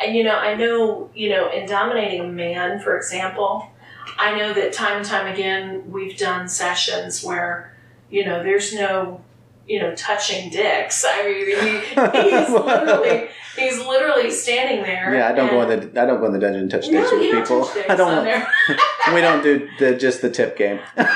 And 0.03 0.15
you 0.15 0.25
know, 0.25 0.37
I 0.37 0.55
know, 0.55 1.11
you 1.15 1.31
know, 1.31 1.51
in 1.51 1.67
dominating 1.67 2.21
a 2.21 2.29
man, 2.29 2.81
for 2.81 2.97
example, 2.97 3.71
I 4.19 4.39
know 4.39 4.53
that 4.55 4.73
time 4.73 4.99
and 4.99 5.07
time 5.07 5.27
again 5.33 5.91
we've 5.91 6.17
done 6.17 6.49
sessions 6.49 7.23
where, 7.23 7.75
you 8.11 8.25
know, 8.25 8.43
there's 8.43 8.73
no, 8.75 9.23
you 9.67 9.81
know, 9.81 9.95
touching 9.95 10.51
dicks. 10.51 11.05
I 11.07 11.23
mean, 11.25 11.47
he, 11.47 12.31
he's 12.31 12.51
literally 12.51 13.29
he's 13.57 13.79
literally 13.79 14.31
standing 14.31 14.83
there. 14.83 15.15
Yeah, 15.15 15.29
I 15.29 15.33
don't 15.33 15.51
go 15.51 15.63
in 15.63 15.93
the 15.93 16.01
I 16.01 16.07
don't 16.07 16.21
go 16.21 16.27
in 16.27 16.33
the 16.33 16.39
dungeon 16.39 16.63
and 16.63 16.71
touch 16.71 16.89
No, 16.89 17.01
dicks 17.01 17.13
with 17.13 17.23
don't 17.23 17.43
people. 17.43 17.65
touch 17.65 17.75
dicks 17.75 17.91
I 17.91 17.97
don't 17.97 18.19
on 18.19 18.25
there. 18.25 18.49
we 19.15 19.21
don't 19.21 19.43
do 19.43 19.69
the 19.79 19.95
just 19.95 20.23
the 20.23 20.31
tip 20.31 20.57
game. 20.57 20.81
but 20.97 21.07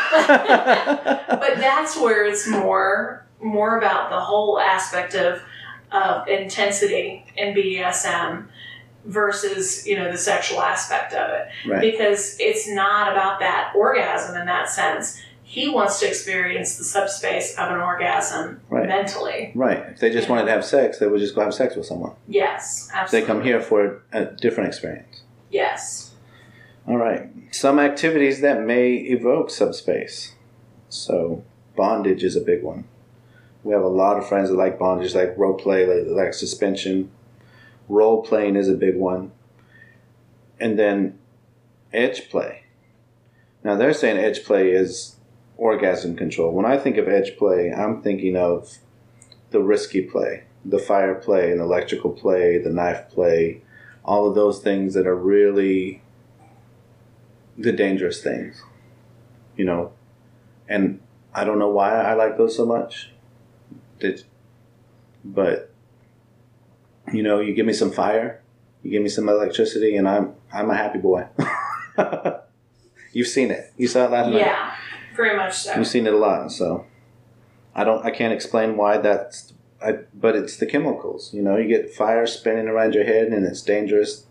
that's 1.57 1.98
where 1.98 2.24
it's 2.24 2.46
more 2.46 3.26
more 3.40 3.78
about 3.78 4.11
the 4.11 4.20
whole 4.20 4.59
aspect 4.59 5.14
of 5.14 5.42
of 5.92 6.26
intensity 6.28 7.24
in 7.37 7.54
BDSM 7.54 8.46
versus 9.04 9.87
you 9.87 9.96
know 9.96 10.11
the 10.11 10.18
sexual 10.18 10.61
aspect 10.61 11.12
of 11.12 11.30
it 11.30 11.48
right. 11.68 11.80
because 11.80 12.37
it's 12.40 12.68
not 12.68 13.12
about 13.12 13.38
that 13.40 13.72
orgasm 13.76 14.37
in 14.37 14.46
that 14.46 14.68
sense 14.68 15.20
he 15.54 15.68
wants 15.68 16.00
to 16.00 16.08
experience 16.08 16.76
the 16.78 16.84
subspace 16.84 17.56
of 17.56 17.70
an 17.70 17.80
orgasm 17.80 18.60
Right. 18.68 18.88
mentally 18.88 19.52
Right. 19.54 19.78
If 19.92 20.00
they 20.00 20.10
just 20.10 20.28
wanted 20.28 20.46
to 20.46 20.50
have 20.50 20.64
sex, 20.64 20.98
they 20.98 21.06
would 21.06 21.20
just 21.20 21.34
go 21.36 21.42
have 21.42 21.54
sex 21.54 21.76
with 21.76 21.86
someone. 21.86 22.12
yes 22.26 22.88
absolutely. 22.92 23.20
They 23.20 23.26
come 23.32 23.42
here 23.42 23.60
for 23.60 24.02
a 24.12 24.24
different 24.24 24.68
experience. 24.68 25.22
yes 25.50 26.12
All 26.88 26.96
right. 26.98 27.22
Some 27.52 27.78
activities 27.78 28.40
that 28.40 28.62
may 28.62 28.94
evoke 28.94 29.48
subspace. 29.50 30.34
So, 30.88 31.44
bondage 31.76 32.22
is 32.24 32.34
a 32.36 32.40
big 32.40 32.62
one. 32.64 32.84
We 33.62 33.72
have 33.72 33.82
a 33.82 33.88
lot 34.02 34.18
of 34.18 34.28
friends 34.28 34.48
that 34.50 34.56
like 34.56 34.76
bondage, 34.78 35.14
like 35.14 35.38
role 35.38 35.54
play, 35.54 35.80
like 36.04 36.34
suspension. 36.34 37.10
Role 37.88 38.22
playing 38.22 38.56
is 38.56 38.68
a 38.68 38.74
big 38.74 38.96
one. 38.96 39.30
And 40.60 40.76
then 40.78 41.18
edge 41.92 42.28
play. 42.28 42.64
Now, 43.62 43.76
they're 43.76 43.94
saying 43.94 44.18
edge 44.18 44.44
play 44.44 44.70
is 44.72 45.13
orgasm 45.56 46.16
control. 46.16 46.52
When 46.52 46.64
I 46.64 46.76
think 46.78 46.96
of 46.96 47.08
edge 47.08 47.36
play, 47.36 47.72
I'm 47.72 48.02
thinking 48.02 48.36
of 48.36 48.78
the 49.50 49.60
risky 49.60 50.02
play, 50.02 50.44
the 50.64 50.78
fire 50.78 51.14
play, 51.14 51.52
and 51.52 51.60
electrical 51.60 52.10
play, 52.10 52.58
the 52.58 52.70
knife 52.70 53.08
play, 53.10 53.62
all 54.04 54.28
of 54.28 54.34
those 54.34 54.60
things 54.60 54.94
that 54.94 55.06
are 55.06 55.16
really 55.16 56.02
the 57.56 57.72
dangerous 57.72 58.22
things, 58.22 58.62
you 59.56 59.64
know, 59.64 59.92
and 60.68 61.00
I 61.32 61.44
don't 61.44 61.58
know 61.58 61.68
why 61.68 62.00
I 62.00 62.14
like 62.14 62.36
those 62.36 62.56
so 62.56 62.66
much. 62.66 63.10
But 65.24 65.70
you 67.12 67.22
know, 67.22 67.40
you 67.40 67.54
give 67.54 67.64
me 67.64 67.72
some 67.72 67.90
fire, 67.90 68.42
you 68.82 68.90
give 68.90 69.02
me 69.02 69.08
some 69.08 69.28
electricity, 69.28 69.96
and 69.96 70.08
I'm 70.08 70.34
I'm 70.52 70.68
a 70.70 70.76
happy 70.76 70.98
boy. 70.98 71.26
You've 73.12 73.28
seen 73.28 73.50
it. 73.50 73.72
You 73.76 73.86
saw 73.86 74.06
it 74.06 74.10
last 74.10 74.30
night. 74.30 74.40
Yeah, 74.40 74.74
very 75.14 75.37
much 75.37 75.55
so. 75.55 75.74
You've 75.77 75.87
seen 75.87 76.07
it 76.07 76.12
a 76.12 76.16
lot, 76.18 76.50
so 76.53 76.87
I 77.74 77.85
don't. 77.85 78.05
I 78.05 78.11
can't 78.11 78.33
explain 78.33 78.77
why 78.77 78.98
that's. 78.98 79.53
I, 79.83 79.98
but 80.14 80.35
it's 80.35 80.57
the 80.57 80.66
chemicals. 80.66 81.33
You 81.35 81.42
know, 81.42 81.57
you 81.57 81.68
get 81.68 81.92
fire 81.92 82.27
spinning 82.27 82.68
around 82.68 82.94
your 82.94 83.05
head, 83.05 83.29
and 83.29 83.44
it's 83.44 83.62
dangerous. 83.62 84.27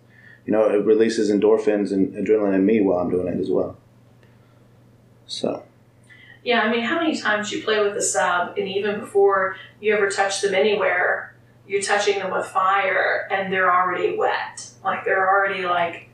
You 0.46 0.52
know, 0.52 0.70
it 0.70 0.84
releases 0.86 1.32
endorphins 1.32 1.92
and 1.92 2.14
adrenaline 2.14 2.56
in 2.56 2.66
me 2.66 2.82
while 2.82 3.00
I'm 3.00 3.10
doing 3.10 3.28
it 3.28 3.40
as 3.40 3.50
well. 3.50 3.78
So 5.26 5.64
Yeah, 6.44 6.62
I 6.62 6.72
mean, 6.72 6.82
how 6.82 7.00
many 7.00 7.16
times 7.16 7.52
you 7.52 7.64
play 7.64 7.82
with 7.82 7.96
a 7.96 8.02
sub, 8.02 8.58
and 8.58 8.68
even 8.68 9.00
before 9.00 9.56
you 9.80 9.94
ever 9.96 10.10
touch 10.10 10.42
them 10.42 10.54
anywhere, 10.54 11.36
you're 11.68 11.82
touching 11.82 12.20
them 12.20 12.32
with 12.32 12.46
fire, 12.46 13.28
and 13.32 13.52
they're 13.52 13.74
already 13.74 14.18
wet. 14.18 14.70
Like 14.84 15.06
they're 15.06 15.30
already 15.30 15.64
like 15.64 16.10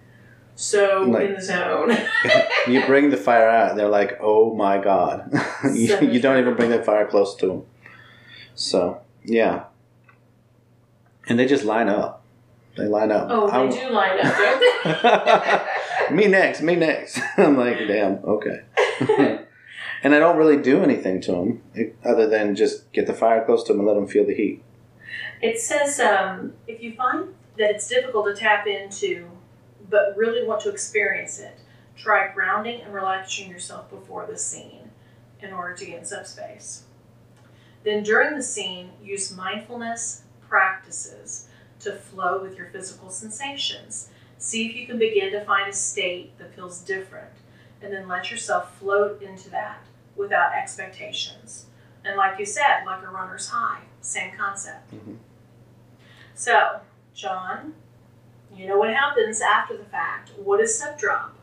so 0.59 1.03
Like- 1.07 1.29
in 1.29 1.35
the 1.35 1.41
zone. 1.41 1.95
you 2.67 2.85
bring 2.85 3.11
the 3.11 3.17
fire 3.17 3.47
out, 3.47 3.77
they're 3.77 3.87
like, 3.87 4.17
"Oh 4.21 4.53
my 4.53 4.77
god!" 4.77 5.31
you, 5.73 5.97
you 6.01 6.19
don't 6.19 6.37
even 6.37 6.55
bring 6.55 6.69
the 6.69 6.83
fire 6.83 7.07
close 7.07 7.33
to 7.37 7.47
them. 7.47 7.63
So 8.55 8.99
yeah, 9.23 9.63
and 11.29 11.39
they 11.39 11.45
just 11.45 11.63
line 11.63 11.87
up. 11.87 12.23
They 12.75 12.87
line 12.87 13.09
up. 13.11 13.27
oh, 13.31 13.47
I- 13.49 13.67
they 13.67 13.79
do 13.79 13.89
line 13.89 14.19
up, 14.19 14.35
don't 14.37 16.09
they? 16.09 16.15
me 16.15 16.27
next, 16.27 16.61
me 16.61 16.75
next. 16.75 17.19
I'm 17.37 17.57
like, 17.57 17.77
damn, 17.87 18.15
okay. 18.25 18.59
and 20.03 20.13
I 20.13 20.19
don't 20.19 20.35
really 20.37 20.61
do 20.61 20.83
anything 20.83 21.21
to 21.21 21.31
them 21.31 21.93
other 22.03 22.27
than 22.27 22.55
just 22.55 22.91
get 22.91 23.07
the 23.07 23.13
fire 23.13 23.45
close 23.45 23.63
to 23.63 23.71
them 23.73 23.79
and 23.79 23.87
let 23.87 23.93
them 23.95 24.07
feel 24.07 24.25
the 24.25 24.35
heat. 24.35 24.61
It 25.41 25.57
says 25.59 26.01
um, 26.01 26.53
if 26.67 26.83
you 26.83 26.93
find 26.95 27.33
that 27.57 27.71
it's 27.71 27.87
difficult 27.87 28.25
to 28.27 28.33
tap 28.35 28.67
into, 28.67 29.29
but 29.89 30.15
really 30.15 30.45
want 30.45 30.61
to 30.61 30.69
experience 30.69 31.39
it, 31.39 31.59
try 31.97 32.31
grounding 32.33 32.81
and 32.81 32.93
relaxing 32.93 33.49
yourself 33.49 33.89
before 33.89 34.25
the 34.25 34.37
scene 34.37 34.91
in 35.41 35.53
order 35.53 35.73
to 35.75 35.85
get 35.85 35.99
in 35.99 36.05
subspace. 36.05 36.83
Then 37.83 38.03
during 38.03 38.35
the 38.35 38.43
scene, 38.43 38.91
use 39.01 39.35
mindfulness 39.35 40.23
practices 40.47 41.47
to 41.79 41.93
flow 41.93 42.41
with 42.41 42.57
your 42.57 42.67
physical 42.67 43.09
sensations. 43.09 44.09
See 44.37 44.67
if 44.67 44.75
you 44.75 44.85
can 44.85 44.97
begin 44.97 45.31
to 45.31 45.45
find 45.45 45.69
a 45.69 45.73
state 45.73 46.37
that 46.37 46.53
feels 46.55 46.81
different, 46.81 47.31
and 47.81 47.93
then 47.93 48.07
let 48.07 48.31
yourself 48.31 48.77
float 48.77 49.21
into 49.21 49.49
that 49.51 49.79
without 50.15 50.53
expectations. 50.53 51.65
And 52.03 52.17
like 52.17 52.39
you 52.39 52.45
said, 52.45 52.83
like 52.85 53.03
a 53.03 53.07
runner's 53.07 53.49
high, 53.49 53.81
same 54.01 54.35
concept. 54.37 54.91
Mhm. 54.91 55.17
So, 56.33 56.81
John, 57.13 57.75
you 58.55 58.67
know 58.67 58.77
what 58.77 58.89
happens 58.93 59.41
after 59.41 59.77
the 59.77 59.85
fact. 59.85 60.31
What 60.37 60.59
is 60.59 60.77
sub 60.77 60.97
drop? 60.97 61.35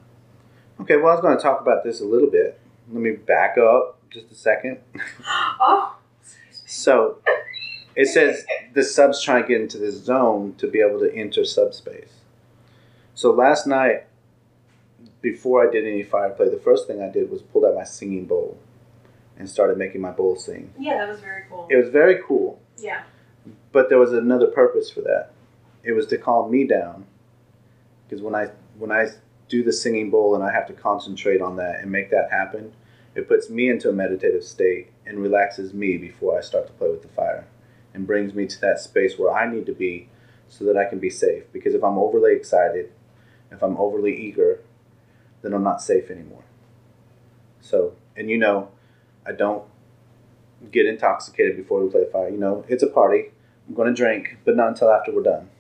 Okay, 0.80 0.96
well, 0.96 1.08
I 1.08 1.12
was 1.12 1.20
going 1.22 1.36
to 1.36 1.42
talk 1.42 1.60
about 1.60 1.84
this 1.84 2.00
a 2.00 2.04
little 2.04 2.30
bit. 2.30 2.60
Let 2.92 3.00
me 3.02 3.12
back 3.12 3.56
up 3.58 3.98
just 4.10 4.30
a 4.30 4.34
second. 4.34 4.78
Oh, 5.60 5.96
So 6.66 7.18
it 7.94 8.06
says 8.08 8.44
the 8.74 8.82
subs 8.82 9.22
try 9.22 9.40
to 9.42 9.48
get 9.48 9.60
into 9.60 9.78
this 9.78 9.94
zone 9.96 10.54
to 10.58 10.66
be 10.68 10.80
able 10.80 10.98
to 11.00 11.12
enter 11.14 11.44
subspace. 11.44 12.12
So 13.14 13.30
last 13.32 13.66
night, 13.66 14.04
before 15.22 15.66
I 15.66 15.70
did 15.72 15.86
any 15.86 16.02
fire 16.02 16.30
play, 16.30 16.48
the 16.50 16.58
first 16.58 16.86
thing 16.86 17.02
I 17.02 17.08
did 17.08 17.30
was 17.30 17.40
pulled 17.42 17.64
out 17.64 17.74
my 17.74 17.84
singing 17.84 18.26
bowl 18.26 18.58
and 19.38 19.48
started 19.48 19.78
making 19.78 20.00
my 20.00 20.10
bowl 20.10 20.36
sing. 20.36 20.72
yeah, 20.78 20.98
that 20.98 21.08
was 21.08 21.20
very 21.20 21.44
cool. 21.48 21.66
It 21.70 21.76
was 21.76 21.88
very 21.88 22.20
cool, 22.26 22.60
Yeah. 22.78 23.02
but 23.72 23.88
there 23.88 23.98
was 23.98 24.12
another 24.12 24.46
purpose 24.48 24.90
for 24.90 25.00
that. 25.02 25.30
It 25.86 25.92
was 25.92 26.06
to 26.08 26.18
calm 26.18 26.50
me 26.50 26.66
down, 26.66 27.06
because 28.02 28.20
when 28.20 28.34
I 28.34 28.50
when 28.76 28.90
I 28.90 29.06
do 29.48 29.62
the 29.62 29.72
singing 29.72 30.10
bowl 30.10 30.34
and 30.34 30.42
I 30.42 30.52
have 30.52 30.66
to 30.66 30.72
concentrate 30.72 31.40
on 31.40 31.54
that 31.56 31.78
and 31.80 31.92
make 31.92 32.10
that 32.10 32.28
happen, 32.32 32.72
it 33.14 33.28
puts 33.28 33.48
me 33.48 33.70
into 33.70 33.88
a 33.88 33.92
meditative 33.92 34.42
state 34.42 34.90
and 35.06 35.20
relaxes 35.20 35.72
me 35.72 35.96
before 35.96 36.36
I 36.36 36.42
start 36.42 36.66
to 36.66 36.72
play 36.72 36.90
with 36.90 37.02
the 37.02 37.08
fire, 37.08 37.46
and 37.94 38.04
brings 38.04 38.34
me 38.34 38.46
to 38.46 38.60
that 38.62 38.80
space 38.80 39.16
where 39.16 39.32
I 39.32 39.48
need 39.48 39.64
to 39.66 39.72
be, 39.72 40.08
so 40.48 40.64
that 40.64 40.76
I 40.76 40.86
can 40.86 40.98
be 40.98 41.08
safe. 41.08 41.44
Because 41.52 41.72
if 41.72 41.84
I'm 41.84 41.98
overly 41.98 42.34
excited, 42.34 42.90
if 43.52 43.62
I'm 43.62 43.76
overly 43.76 44.16
eager, 44.16 44.58
then 45.42 45.54
I'm 45.54 45.62
not 45.62 45.80
safe 45.80 46.10
anymore. 46.10 46.42
So, 47.60 47.94
and 48.16 48.28
you 48.28 48.38
know, 48.38 48.70
I 49.24 49.30
don't 49.30 49.62
get 50.72 50.86
intoxicated 50.86 51.56
before 51.56 51.80
we 51.80 51.90
play 51.90 52.04
the 52.04 52.10
fire. 52.10 52.28
You 52.28 52.38
know, 52.38 52.64
it's 52.68 52.82
a 52.82 52.88
party. 52.88 53.30
I'm 53.68 53.74
going 53.74 53.88
to 53.88 53.94
drink, 53.94 54.38
but 54.44 54.56
not 54.56 54.68
until 54.68 54.90
after 54.90 55.12
we're 55.12 55.22
done. 55.22 55.50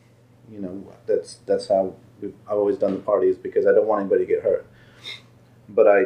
You 0.50 0.60
know, 0.60 0.92
that's 1.06 1.36
that's 1.46 1.68
how 1.68 1.94
we've, 2.20 2.34
I've 2.46 2.56
always 2.58 2.76
done 2.76 2.92
the 2.92 3.00
parties 3.00 3.36
because 3.36 3.66
I 3.66 3.72
don't 3.72 3.86
want 3.86 4.00
anybody 4.00 4.26
to 4.26 4.32
get 4.32 4.42
hurt. 4.42 4.66
But 5.68 5.88
I 5.88 6.04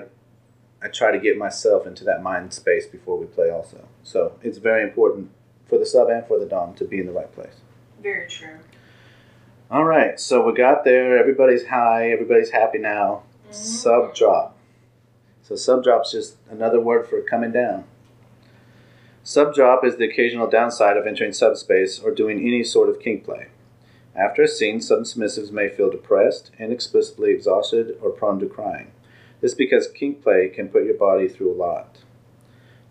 I 0.83 0.89
try 0.89 1.11
to 1.11 1.19
get 1.19 1.37
myself 1.37 1.87
into 1.87 2.05
that 2.05 2.23
mind 2.23 2.53
space 2.55 2.87
before 2.87 3.19
we 3.19 3.27
play 3.27 3.51
also. 3.51 3.87
So 4.03 4.39
it's 4.43 4.59
very 4.59 4.83
important 4.83 5.31
for 5.69 5.79
the 5.79 5.87
sub 5.87 6.09
and 6.09 6.27
for 6.27 6.39
the 6.39 6.47
dom 6.47 6.75
to 6.75 6.85
be 6.85 6.99
in 6.99 7.07
the 7.07 7.13
right 7.13 7.31
place. 7.33 7.61
Very 8.03 8.27
true. 8.29 8.59
All 9.71 9.85
right, 9.85 10.19
so 10.19 10.45
we 10.45 10.53
got 10.53 10.85
there. 10.85 11.17
Everybody's 11.17 11.67
high. 11.67 12.11
Everybody's 12.11 12.51
happy 12.51 12.79
now. 12.79 13.23
Mm-hmm. 13.45 13.53
Sub 13.53 14.15
drop. 14.15 14.57
So 15.43 15.55
sub 15.55 15.85
drop's 15.85 16.13
just 16.13 16.37
another 16.51 16.81
word 16.81 17.09
for 17.09 17.21
coming 17.23 17.53
down. 17.53 17.85
Sub 19.23 19.55
drop 19.55 19.85
is 19.85 19.97
the 19.97 20.09
occasional 20.09 20.49
downside 20.49 20.97
of 20.97 21.07
entering 21.07 21.33
subspace 21.33 21.99
or 21.99 22.11
doing 22.11 22.41
any 22.41 22.65
sort 22.65 22.89
of 22.89 22.99
kink 22.99 23.25
play. 23.25 23.49
After 24.15 24.43
a 24.43 24.49
scene, 24.49 24.81
some 24.81 25.05
submissives 25.05 25.53
may 25.53 25.69
feel 25.69 25.91
depressed, 25.91 26.51
inexplicably 26.59 27.31
exhausted, 27.31 27.97
or 28.03 28.11
prone 28.11 28.41
to 28.41 28.47
crying. 28.47 28.91
This 29.41 29.53
is 29.53 29.59
because 29.59 29.89
kink 29.89 30.23
play 30.23 30.49
can 30.49 30.69
put 30.69 30.85
your 30.85 30.95
body 30.95 31.29
through 31.29 31.53
a 31.53 31.57
lot. 31.57 31.99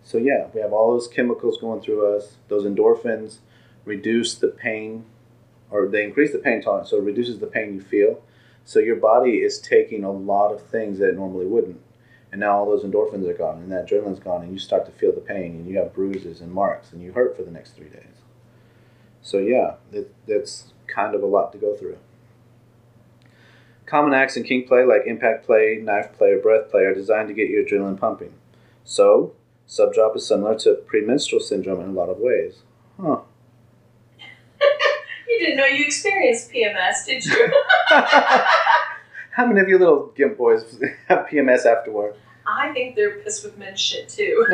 So 0.02 0.18
yeah, 0.18 0.48
we 0.52 0.60
have 0.60 0.72
all 0.72 0.92
those 0.92 1.08
chemicals 1.08 1.58
going 1.60 1.82
through 1.82 2.16
us. 2.16 2.36
Those 2.48 2.64
endorphins 2.64 3.38
reduce 3.84 4.34
the 4.34 4.48
pain, 4.48 5.04
or 5.70 5.86
they 5.86 6.04
increase 6.04 6.32
the 6.32 6.38
pain 6.38 6.62
tolerance, 6.62 6.90
so 6.90 6.96
it 6.96 7.04
reduces 7.04 7.38
the 7.38 7.46
pain 7.46 7.74
you 7.74 7.80
feel. 7.80 8.22
So 8.64 8.78
your 8.78 8.96
body 8.96 9.38
is 9.38 9.58
taking 9.58 10.04
a 10.04 10.10
lot 10.10 10.52
of 10.52 10.66
things 10.66 10.98
that 10.98 11.10
it 11.10 11.16
normally 11.16 11.46
wouldn't. 11.46 11.80
And 12.32 12.40
now 12.40 12.58
all 12.58 12.66
those 12.66 12.84
endorphins 12.84 13.28
are 13.28 13.34
gone 13.34 13.58
and 13.58 13.72
that 13.72 13.88
adrenaline's 13.88 14.20
gone 14.20 14.42
and 14.42 14.52
you 14.52 14.58
start 14.58 14.86
to 14.86 14.92
feel 14.92 15.12
the 15.12 15.20
pain 15.20 15.56
and 15.56 15.68
you 15.68 15.78
have 15.78 15.92
bruises 15.92 16.40
and 16.40 16.52
marks 16.52 16.92
and 16.92 17.02
you 17.02 17.12
hurt 17.12 17.36
for 17.36 17.42
the 17.42 17.50
next 17.50 17.72
three 17.72 17.88
days. 17.88 18.22
So 19.20 19.38
yeah, 19.38 19.74
it, 19.92 20.14
that's 20.26 20.72
kind 20.92 21.14
of 21.14 21.22
a 21.22 21.26
lot 21.26 21.52
to 21.52 21.58
go 21.58 21.74
through. 21.74 21.98
Common 23.86 24.14
acts 24.14 24.36
in 24.36 24.44
kink 24.44 24.68
play 24.68 24.84
like 24.84 25.02
impact 25.06 25.44
play, 25.44 25.80
knife 25.82 26.12
play, 26.16 26.30
or 26.30 26.38
breath 26.38 26.70
play 26.70 26.82
are 26.82 26.94
designed 26.94 27.28
to 27.28 27.34
get 27.34 27.48
your 27.48 27.64
adrenaline 27.64 27.98
pumping. 27.98 28.32
So, 28.84 29.34
sub 29.66 29.92
drop 29.92 30.16
is 30.16 30.26
similar 30.26 30.56
to 30.60 30.74
premenstrual 30.74 31.40
syndrome 31.40 31.80
in 31.80 31.90
a 31.90 31.92
lot 31.92 32.08
of 32.08 32.18
ways. 32.18 32.62
Huh. 33.00 33.20
You 35.28 35.38
didn't 35.46 35.58
know 35.58 35.66
you 35.66 35.84
experienced 35.84 36.50
PMS, 36.50 37.06
did 37.06 37.24
you? 37.24 37.52
How 37.90 39.46
many 39.46 39.60
of 39.60 39.68
you 39.68 39.78
little 39.78 40.12
gimp 40.16 40.36
boys 40.36 40.82
have 41.08 41.28
PMS 41.28 41.64
afterward? 41.64 42.16
I 42.46 42.72
think 42.72 42.96
they're 42.96 43.20
pissed 43.20 43.44
with 43.44 43.56
men 43.56 43.76
shit 43.76 44.08
too. 44.08 44.46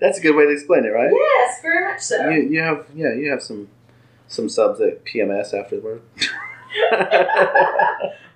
That's 0.00 0.18
a 0.18 0.20
good 0.20 0.36
way 0.36 0.44
to 0.44 0.50
explain 0.52 0.84
it, 0.84 0.90
right? 0.90 1.10
yes, 1.12 1.60
very 1.60 1.92
much 1.92 2.00
so. 2.00 2.28
You, 2.28 2.42
you 2.42 2.60
have 2.60 2.86
yeah, 2.94 3.14
you 3.14 3.30
have 3.30 3.42
some 3.42 3.68
some 4.28 4.48
subs 4.48 4.80
at 4.80 5.04
PMS 5.04 5.54
afterward. 5.54 6.02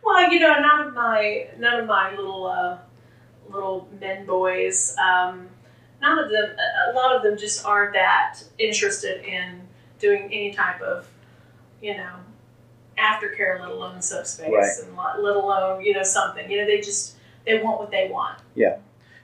Well, 0.03 0.33
you 0.33 0.41
know, 0.41 0.59
none 0.61 0.89
of 0.89 0.95
my 0.95 1.47
none 1.59 1.81
of 1.81 1.87
my 1.87 2.11
little 2.17 2.47
uh, 2.47 2.79
little 3.49 3.87
men 4.01 4.27
boys, 4.27 4.97
um, 4.99 5.49
none 6.01 6.19
of 6.19 6.31
them. 6.31 6.51
A 6.91 6.93
lot 6.95 7.15
of 7.15 7.23
them 7.23 7.37
just 7.39 7.65
aren't 7.65 7.93
that 7.93 8.41
interested 8.59 9.25
in 9.25 9.61
doing 9.99 10.25
any 10.25 10.53
type 10.53 10.81
of, 10.81 11.07
you 11.81 11.97
know, 11.97 12.13
aftercare, 12.99 13.61
let 13.61 13.71
alone 13.71 14.01
subspace, 14.03 14.49
Right. 14.51 14.71
and 14.89 14.97
let 14.97 15.37
alone 15.37 15.85
you 15.85 15.93
know 15.95 16.03
something. 16.03 16.51
You 16.51 16.59
know, 16.63 16.67
they 16.67 16.79
just 16.81 17.17
they 17.47 17.63
want 17.63 17.79
what 17.79 17.91
they 17.91 18.09
want. 18.11 18.39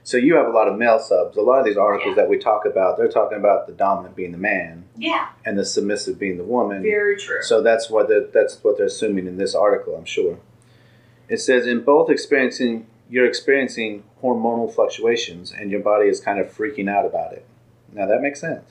So 0.07 0.15
you 0.15 0.35
have 0.37 0.47
a 0.47 0.51
lot 0.51 0.69
of 0.69 0.77
male 0.77 0.99
subs. 0.99 1.35
A 1.35 1.41
lot 1.41 1.59
of 1.59 1.65
these 1.65 1.75
articles 1.75 2.15
that 2.15 2.29
we 2.29 2.37
talk 2.37 2.65
about, 2.65 2.95
they're 2.95 3.09
talking 3.09 3.37
about 3.37 3.67
the 3.67 3.73
dominant 3.73 4.15
being 4.15 4.31
the 4.31 4.37
man 4.37 4.85
Yeah, 4.95 5.27
and 5.45 5.59
the 5.59 5.65
submissive 5.65 6.17
being 6.17 6.37
the 6.37 6.45
woman. 6.45 6.81
very 6.81 7.17
true. 7.17 7.41
So 7.43 7.61
that's 7.61 7.89
what 7.89 8.07
that's 8.33 8.63
what 8.63 8.77
they're 8.77 8.85
assuming 8.85 9.27
in 9.27 9.35
this 9.35 9.53
article, 9.53 9.97
I'm 9.97 10.05
sure. 10.05 10.37
It 11.27 11.41
says 11.41 11.67
in 11.67 11.81
both 11.81 12.09
experiencing 12.09 12.87
you're 13.09 13.25
experiencing 13.25 14.05
hormonal 14.23 14.73
fluctuations 14.73 15.51
and 15.51 15.69
your 15.71 15.81
body 15.81 16.07
is 16.07 16.21
kind 16.21 16.39
of 16.39 16.47
freaking 16.55 16.89
out 16.89 17.05
about 17.05 17.33
it. 17.33 17.45
Now 17.91 18.05
that 18.07 18.21
makes 18.21 18.39
sense. 18.39 18.69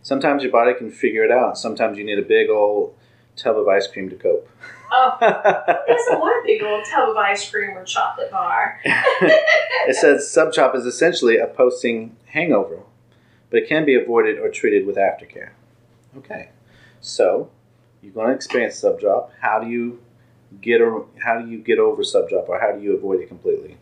Sometimes 0.00 0.44
your 0.44 0.52
body 0.52 0.74
can 0.74 0.92
figure 0.92 1.24
it 1.24 1.32
out. 1.32 1.58
Sometimes 1.58 1.98
you 1.98 2.04
need 2.04 2.20
a 2.20 2.22
big 2.22 2.50
old 2.50 2.94
tub 3.38 3.56
of 3.56 3.68
ice 3.68 3.86
cream 3.86 4.08
to 4.10 4.16
cope. 4.16 4.48
Oh, 4.90 5.16
want 5.20 6.44
a 6.44 6.46
big 6.46 6.62
old 6.62 6.84
tub 6.90 7.10
of 7.10 7.16
ice 7.16 7.48
cream 7.50 7.70
or 7.76 7.84
chocolate 7.84 8.30
bar? 8.30 8.80
it 8.84 9.96
says 9.96 10.32
subdrop 10.34 10.74
is 10.74 10.86
essentially 10.86 11.38
a 11.38 11.46
posting 11.46 12.16
hangover, 12.26 12.80
but 13.50 13.58
it 13.58 13.68
can 13.68 13.84
be 13.84 13.94
avoided 13.94 14.38
or 14.38 14.50
treated 14.50 14.86
with 14.86 14.96
aftercare. 14.96 15.50
Okay, 16.16 16.50
so 17.00 17.50
you're 18.02 18.12
going 18.12 18.28
to 18.28 18.34
experience 18.34 18.80
subdrop. 18.80 19.30
How 19.40 19.60
do 19.60 19.68
you 19.68 20.00
get 20.60 20.80
or 20.80 21.06
how 21.22 21.40
do 21.40 21.48
you 21.48 21.58
get 21.58 21.78
over 21.78 22.02
subdrop, 22.02 22.48
or 22.48 22.60
how 22.60 22.72
do 22.72 22.82
you 22.82 22.96
avoid 22.96 23.20
it 23.20 23.28
completely? 23.28 23.76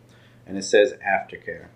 And 0.45 0.57
it 0.57 0.63
says 0.63 0.93
aftercare. 1.05 1.67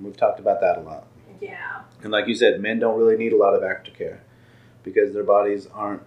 We've 0.00 0.16
talked 0.16 0.40
about 0.40 0.60
that 0.60 0.78
a 0.78 0.80
lot. 0.80 1.06
Yeah. 1.40 1.82
And 2.02 2.12
like 2.12 2.28
you 2.28 2.34
said, 2.34 2.60
men 2.60 2.78
don't 2.78 2.98
really 2.98 3.16
need 3.16 3.32
a 3.32 3.36
lot 3.36 3.54
of 3.54 3.62
aftercare 3.62 4.18
because 4.82 5.12
their 5.14 5.24
bodies 5.24 5.66
aren't. 5.72 6.02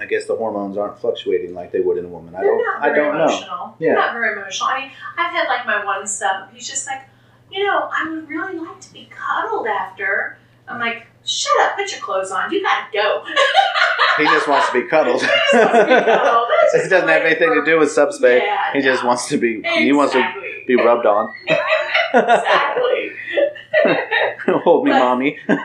I 0.00 0.06
guess 0.06 0.26
the 0.26 0.36
hormones 0.36 0.76
aren't 0.76 0.98
fluctuating 0.98 1.54
like 1.54 1.72
they 1.72 1.80
would 1.80 1.98
in 1.98 2.04
a 2.06 2.08
woman. 2.08 2.34
I 2.34 2.40
They're 2.40 2.50
don't. 2.50 2.64
not 2.64 2.82
I 2.82 2.94
don't 2.94 3.18
know. 3.18 3.74
Yeah. 3.78 3.90
They're 3.90 3.94
not 3.96 4.12
very 4.14 4.40
emotional. 4.40 4.68
I 4.70 4.80
mean, 4.80 4.90
I've 5.18 5.32
had 5.32 5.48
like 5.48 5.66
my 5.66 5.84
one 5.84 6.06
sub. 6.06 6.50
He's 6.52 6.68
just 6.68 6.86
like, 6.86 7.02
you 7.50 7.66
know, 7.66 7.88
I 7.92 8.08
would 8.10 8.28
really 8.28 8.58
like 8.58 8.80
to 8.80 8.92
be 8.92 9.08
cuddled 9.10 9.66
after. 9.66 10.38
I'm 10.68 10.78
like, 10.80 11.06
shut 11.24 11.52
up, 11.62 11.76
put 11.76 11.90
your 11.90 12.00
clothes 12.00 12.30
on. 12.30 12.52
You 12.52 12.62
gotta 12.62 12.86
go. 12.92 13.24
He 14.18 14.24
just 14.26 14.48
wants 14.48 14.66
to 14.70 14.82
be 14.82 14.88
cuddled. 14.88 15.22
He 15.22 15.28
just 15.28 15.54
wants 15.54 15.78
to 15.78 15.84
be 15.86 16.04
cuddled. 16.04 16.48
It 16.74 16.90
doesn't 16.90 17.08
have 17.08 17.22
anything 17.22 17.54
to 17.54 17.64
do 17.64 17.78
with 17.78 17.90
subspace. 17.90 18.42
Yeah, 18.44 18.72
he 18.74 18.80
just 18.80 19.04
wants 19.04 19.28
to 19.28 19.38
be. 19.38 19.62
He 19.62 19.92
wants 19.92 20.12
to 20.12 20.22
be 20.66 20.76
rubbed 20.76 21.06
on. 21.06 21.32
exactly. 22.14 23.12
Hold 24.46 24.84
me, 24.84 24.90
But- 24.92 24.98
mommy. 24.98 25.38
But 25.48 25.58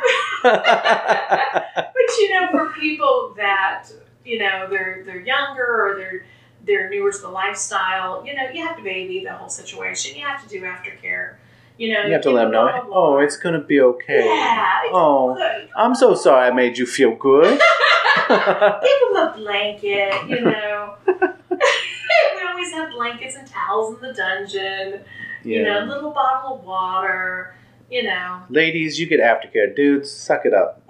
you 2.19 2.33
know, 2.33 2.47
for 2.51 2.69
people 2.79 3.33
that 3.37 3.87
you 4.25 4.39
know 4.39 4.67
they're 4.69 5.03
they're 5.05 5.21
younger 5.21 5.63
or 5.63 5.95
they're 5.97 6.25
they're 6.65 6.89
newer 6.89 7.11
to 7.11 7.17
the 7.19 7.29
lifestyle, 7.29 8.25
you 8.25 8.33
know, 8.33 8.49
you 8.49 8.65
have 8.65 8.77
to 8.77 8.83
baby 8.83 9.23
the 9.23 9.33
whole 9.33 9.49
situation. 9.49 10.17
You 10.17 10.25
have 10.25 10.41
to 10.43 10.49
do 10.49 10.61
aftercare. 10.61 11.35
You 11.77 11.93
know, 11.93 12.05
you 12.05 12.13
have 12.13 12.21
to 12.21 12.31
let 12.31 12.45
him 12.45 12.51
know. 12.51 12.67
blah, 12.67 12.83
blah. 12.85 12.97
Oh, 12.97 13.19
it's 13.19 13.37
gonna 13.37 13.61
be 13.61 13.81
okay. 13.81 14.25
yeah. 14.25 14.81
Oh, 14.91 15.35
good. 15.35 15.69
I'm 15.75 15.93
so 15.93 16.15
sorry 16.15 16.47
I 16.47 16.51
made 16.51 16.77
you 16.77 16.85
feel 16.85 17.15
good. 17.15 17.59
Give 18.29 18.39
them 18.39 19.15
a 19.15 19.33
blanket. 19.35 20.29
You 20.29 20.41
know. 20.41 20.95
we 21.05 22.47
always 22.47 22.71
have 22.71 22.91
blankets 22.91 23.35
and 23.35 23.47
towels 23.47 23.95
in 23.95 24.01
the 24.01 24.13
dungeon. 24.13 25.01
Yeah. 25.43 25.57
You 25.57 25.63
know, 25.63 25.79
little 25.85 26.11
bottle 26.11 26.59
of 26.59 26.63
water. 26.63 27.55
You 27.91 28.03
know. 28.03 28.41
Ladies, 28.49 28.97
you 28.99 29.05
get 29.05 29.19
aftercare. 29.19 29.75
Dudes, 29.75 30.09
suck 30.09 30.45
it 30.45 30.53
up. 30.53 30.81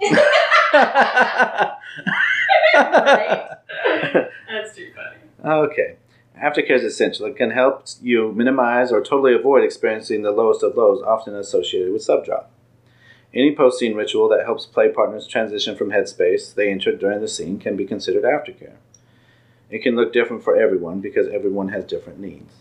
Right. 2.76 3.50
That's 4.48 4.76
too 4.76 4.90
funny. 4.94 5.66
Okay. 5.66 5.96
Aftercare 6.42 6.76
is 6.76 6.84
essential. 6.84 7.26
It 7.26 7.36
can 7.36 7.50
help 7.50 7.84
you 8.02 8.32
minimize 8.32 8.92
or 8.92 9.02
totally 9.02 9.34
avoid 9.34 9.64
experiencing 9.64 10.22
the 10.22 10.32
lowest 10.32 10.62
of 10.62 10.76
lows, 10.76 11.02
often 11.02 11.34
associated 11.34 11.92
with 11.92 12.02
subdrop. 12.02 12.46
Any 13.32 13.54
post 13.54 13.78
scene 13.78 13.94
ritual 13.94 14.28
that 14.28 14.44
helps 14.44 14.66
play 14.66 14.88
partners 14.90 15.26
transition 15.26 15.76
from 15.76 15.90
headspace 15.90 16.54
they 16.54 16.70
entered 16.70 16.98
during 16.98 17.20
the 17.20 17.28
scene 17.28 17.58
can 17.58 17.76
be 17.76 17.86
considered 17.86 18.24
aftercare. 18.24 18.76
It 19.70 19.82
can 19.82 19.96
look 19.96 20.12
different 20.12 20.44
for 20.44 20.56
everyone 20.56 21.00
because 21.00 21.26
everyone 21.28 21.68
has 21.70 21.84
different 21.84 22.20
needs. 22.20 22.52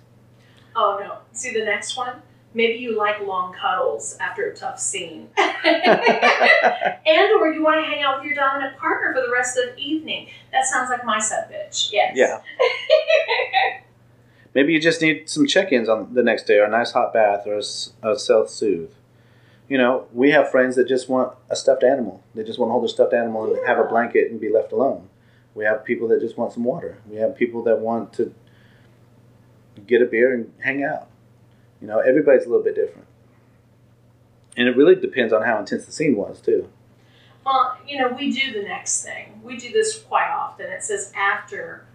Oh 0.76 0.98
no. 1.00 1.20
See 1.32 1.54
the 1.54 1.64
next 1.64 1.96
one? 1.96 2.22
Maybe 2.56 2.80
you 2.80 2.98
like 2.98 3.20
long 3.20 3.54
cuddles 3.54 4.16
after 4.22 4.50
a 4.50 4.56
tough 4.56 4.80
scene. 4.80 5.28
and 5.38 5.52
or 7.38 7.50
you 7.50 7.62
want 7.62 7.84
to 7.84 7.86
hang 7.86 8.02
out 8.02 8.20
with 8.20 8.26
your 8.26 8.36
dominant 8.36 8.78
partner 8.78 9.14
for 9.14 9.22
the 9.22 9.32
rest 9.32 9.58
of 9.58 9.76
the 9.76 9.82
evening. 9.82 10.30
That 10.54 10.66
sounds 10.66 10.90
like 10.90 11.04
my 11.04 11.20
sub 11.20 11.52
bitch. 11.52 11.92
Yes. 11.92 12.14
Yeah. 12.16 12.40
Maybe 14.54 14.72
you 14.72 14.80
just 14.80 15.02
need 15.02 15.30
some 15.30 15.46
check 15.46 15.74
ins 15.74 15.90
on 15.90 16.14
the 16.14 16.24
next 16.24 16.48
day, 16.48 16.60
or 16.60 16.64
a 16.64 16.70
nice 16.70 16.94
hot 16.94 17.14
bath, 17.14 17.46
or 17.46 17.58
a 17.58 18.18
self 18.18 18.50
soothe. 18.50 18.92
You 19.68 19.78
know, 19.78 20.08
we 20.14 20.32
have 20.32 20.50
friends 20.50 20.78
that 20.78 20.88
just 20.88 21.10
want 21.10 21.34
a 21.50 21.58
stuffed 21.58 21.84
animal. 21.84 22.24
They 22.36 22.46
just 22.46 22.58
want 22.58 22.70
to 22.70 22.72
hold 22.72 22.86
a 22.86 22.90
stuffed 22.90 23.14
animal 23.14 23.54
and 23.54 23.68
have 23.68 23.80
a 23.80 23.84
blanket 23.84 24.32
and 24.32 24.40
be 24.40 24.48
left 24.48 24.72
alone. 24.72 25.10
We 25.56 25.66
have 25.66 25.84
people 25.84 26.08
that 26.08 26.22
just 26.22 26.38
want 26.38 26.54
some 26.54 26.64
water. 26.64 27.00
We 27.10 27.18
have 27.18 27.36
people 27.36 27.64
that 27.64 27.80
want 27.80 28.14
to 28.14 28.34
get 29.86 30.02
a 30.02 30.06
beer 30.06 30.34
and 30.34 30.54
hang 30.60 30.86
out. 30.86 31.10
You 31.82 31.88
know, 31.88 32.00
everybody's 32.00 32.46
a 32.46 32.50
little 32.50 32.64
bit 32.64 32.76
different. 32.76 33.08
And 34.58 34.68
it 34.68 34.78
really 34.78 34.96
depends 34.96 35.34
on 35.34 35.44
how 35.44 35.60
intense 35.60 35.86
the 35.86 35.92
scene 35.92 36.16
was, 36.16 36.40
too. 36.40 36.70
Well, 37.46 37.78
you 37.88 38.00
know, 38.00 38.10
we 38.10 38.32
do 38.32 38.54
the 38.54 38.64
next 38.68 39.04
thing. 39.04 39.42
We 39.44 39.58
do 39.58 39.72
this 39.72 40.00
quite 40.00 40.30
often. 40.30 40.68
It 40.68 40.84
says 40.84 41.12
after 41.16 41.86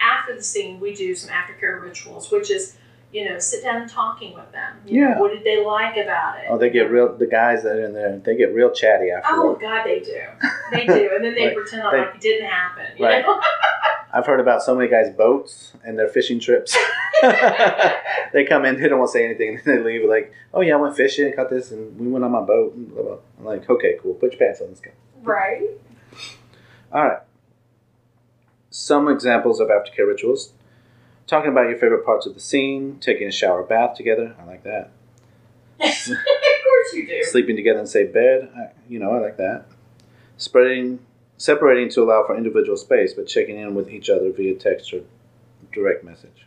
after 0.00 0.34
the 0.34 0.42
scene 0.42 0.80
we 0.80 0.94
do 0.94 1.14
some 1.14 1.30
aftercare 1.30 1.80
rituals, 1.80 2.30
which 2.30 2.50
is, 2.50 2.76
you 3.12 3.28
know, 3.28 3.38
sit 3.38 3.62
down 3.64 3.82
and 3.82 3.90
talking 3.90 4.34
with 4.34 4.50
them. 4.52 4.76
You 4.86 5.00
know, 5.02 5.08
Yeah. 5.08 5.18
what 5.18 5.32
did 5.32 5.42
they 5.44 5.64
like 5.64 5.96
about 5.96 6.38
it? 6.38 6.44
Oh, 6.48 6.56
they 6.58 6.70
get 6.70 6.90
real, 6.90 7.16
the 7.16 7.26
guys 7.26 7.62
that 7.64 7.76
are 7.76 7.84
in 7.84 7.92
there, 7.92 8.18
they 8.18 8.36
get 8.36 8.54
real 8.54 8.70
chatty 8.70 9.10
after. 9.10 9.28
Oh 9.32 9.52
afterward. 9.54 9.60
God, 9.60 9.84
they 9.84 9.98
do. 10.00 10.20
They 10.70 10.86
do, 10.86 11.10
and 11.16 11.24
then 11.24 11.34
they 11.34 11.46
Right. 11.46 11.56
pretend 11.56 11.82
like 11.84 12.14
it 12.14 12.20
didn't 12.20 12.48
happen. 12.48 12.86
You 12.96 13.04
Right. 13.06 13.24
know? 13.26 13.40
I've 14.12 14.26
heard 14.26 14.40
about 14.40 14.62
so 14.62 14.74
many 14.74 14.88
guys' 14.90 15.08
boats 15.10 15.72
and 15.84 15.96
their 15.98 16.08
fishing 16.08 16.40
trips. 16.40 16.76
they 17.22 18.44
come 18.44 18.64
in, 18.64 18.80
they 18.80 18.88
don't 18.88 18.98
want 18.98 19.08
to 19.10 19.12
say 19.12 19.24
anything, 19.24 19.50
and 19.56 19.60
then 19.64 19.84
they 19.84 19.98
leave 19.98 20.08
like, 20.08 20.32
"Oh 20.52 20.60
yeah, 20.62 20.74
I 20.74 20.76
went 20.78 20.96
fishing, 20.96 21.32
caught 21.32 21.48
this, 21.50 21.70
and 21.70 21.96
we 21.98 22.08
went 22.08 22.24
on 22.24 22.32
my 22.32 22.40
boat." 22.40 22.74
And 22.74 22.92
blah, 22.92 23.02
blah. 23.04 23.16
I'm 23.38 23.44
like, 23.44 23.70
"Okay, 23.70 23.98
cool. 24.02 24.14
Put 24.14 24.32
your 24.32 24.38
pants 24.40 24.60
on, 24.60 24.68
let's 24.68 24.80
go." 24.80 24.90
right. 25.22 25.62
All 26.92 27.04
right. 27.04 27.18
Some 28.70 29.08
examples 29.08 29.60
of 29.60 29.68
aftercare 29.68 30.06
rituals: 30.08 30.52
talking 31.30 31.52
about 31.52 31.68
your 31.68 31.78
favorite 31.78 32.04
parts 32.04 32.26
of 32.26 32.34
the 32.34 32.40
scene, 32.40 32.98
taking 33.00 33.28
a 33.28 33.30
shower, 33.30 33.62
bath 33.62 33.96
together. 33.96 34.34
I 34.38 34.44
like 34.44 34.64
that. 34.64 34.90
of 35.80 35.88
course 35.88 36.92
you 36.92 37.06
do. 37.06 37.22
Sleeping 37.22 37.54
together 37.54 37.78
in 37.78 37.84
the 37.84 37.90
same 37.90 38.10
bed. 38.10 38.50
I, 38.54 38.72
you 38.88 38.98
know, 38.98 39.12
I 39.12 39.20
like 39.20 39.36
that. 39.36 39.66
Spreading, 40.36 40.98
separating 41.38 41.88
to 41.90 42.02
allow 42.02 42.24
for 42.26 42.36
individual 42.36 42.76
space, 42.76 43.14
but 43.14 43.28
checking 43.28 43.58
in 43.58 43.76
with 43.76 43.88
each 43.88 44.10
other 44.10 44.32
via 44.32 44.56
text 44.56 44.92
or 44.92 45.02
direct 45.72 46.02
message. 46.02 46.46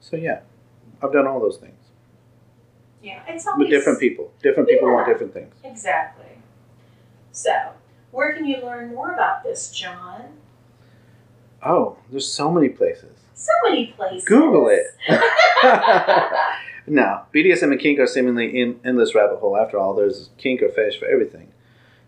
So 0.00 0.16
yeah, 0.16 0.40
I've 1.02 1.12
done 1.12 1.26
all 1.26 1.40
those 1.40 1.56
things 1.56 1.78
Yeah, 3.02 3.22
it's 3.26 3.46
always 3.46 3.60
with 3.60 3.70
different 3.70 3.98
people. 4.00 4.32
Different 4.42 4.68
people 4.68 4.92
want 4.92 5.06
different 5.06 5.32
things. 5.32 5.54
Exactly. 5.64 6.26
So, 7.32 7.70
where 8.10 8.34
can 8.34 8.44
you 8.44 8.58
learn 8.62 8.94
more 8.94 9.14
about 9.14 9.42
this, 9.42 9.70
John? 9.70 10.36
Oh, 11.62 11.96
there's 12.10 12.30
so 12.30 12.50
many 12.50 12.68
places. 12.68 13.23
So 13.34 13.52
many 13.64 13.88
places. 13.88 14.24
Google 14.24 14.68
it. 14.68 14.86
no, 16.86 17.22
BDSM 17.34 17.72
and 17.72 17.80
kink 17.80 17.98
are 17.98 18.06
seemingly 18.06 18.60
in 18.60 18.80
endless 18.84 19.14
rabbit 19.14 19.38
hole. 19.38 19.56
After 19.56 19.78
all, 19.78 19.94
there's 19.94 20.30
kink 20.38 20.62
or 20.62 20.68
fetish 20.68 20.98
for 20.98 21.06
everything. 21.06 21.52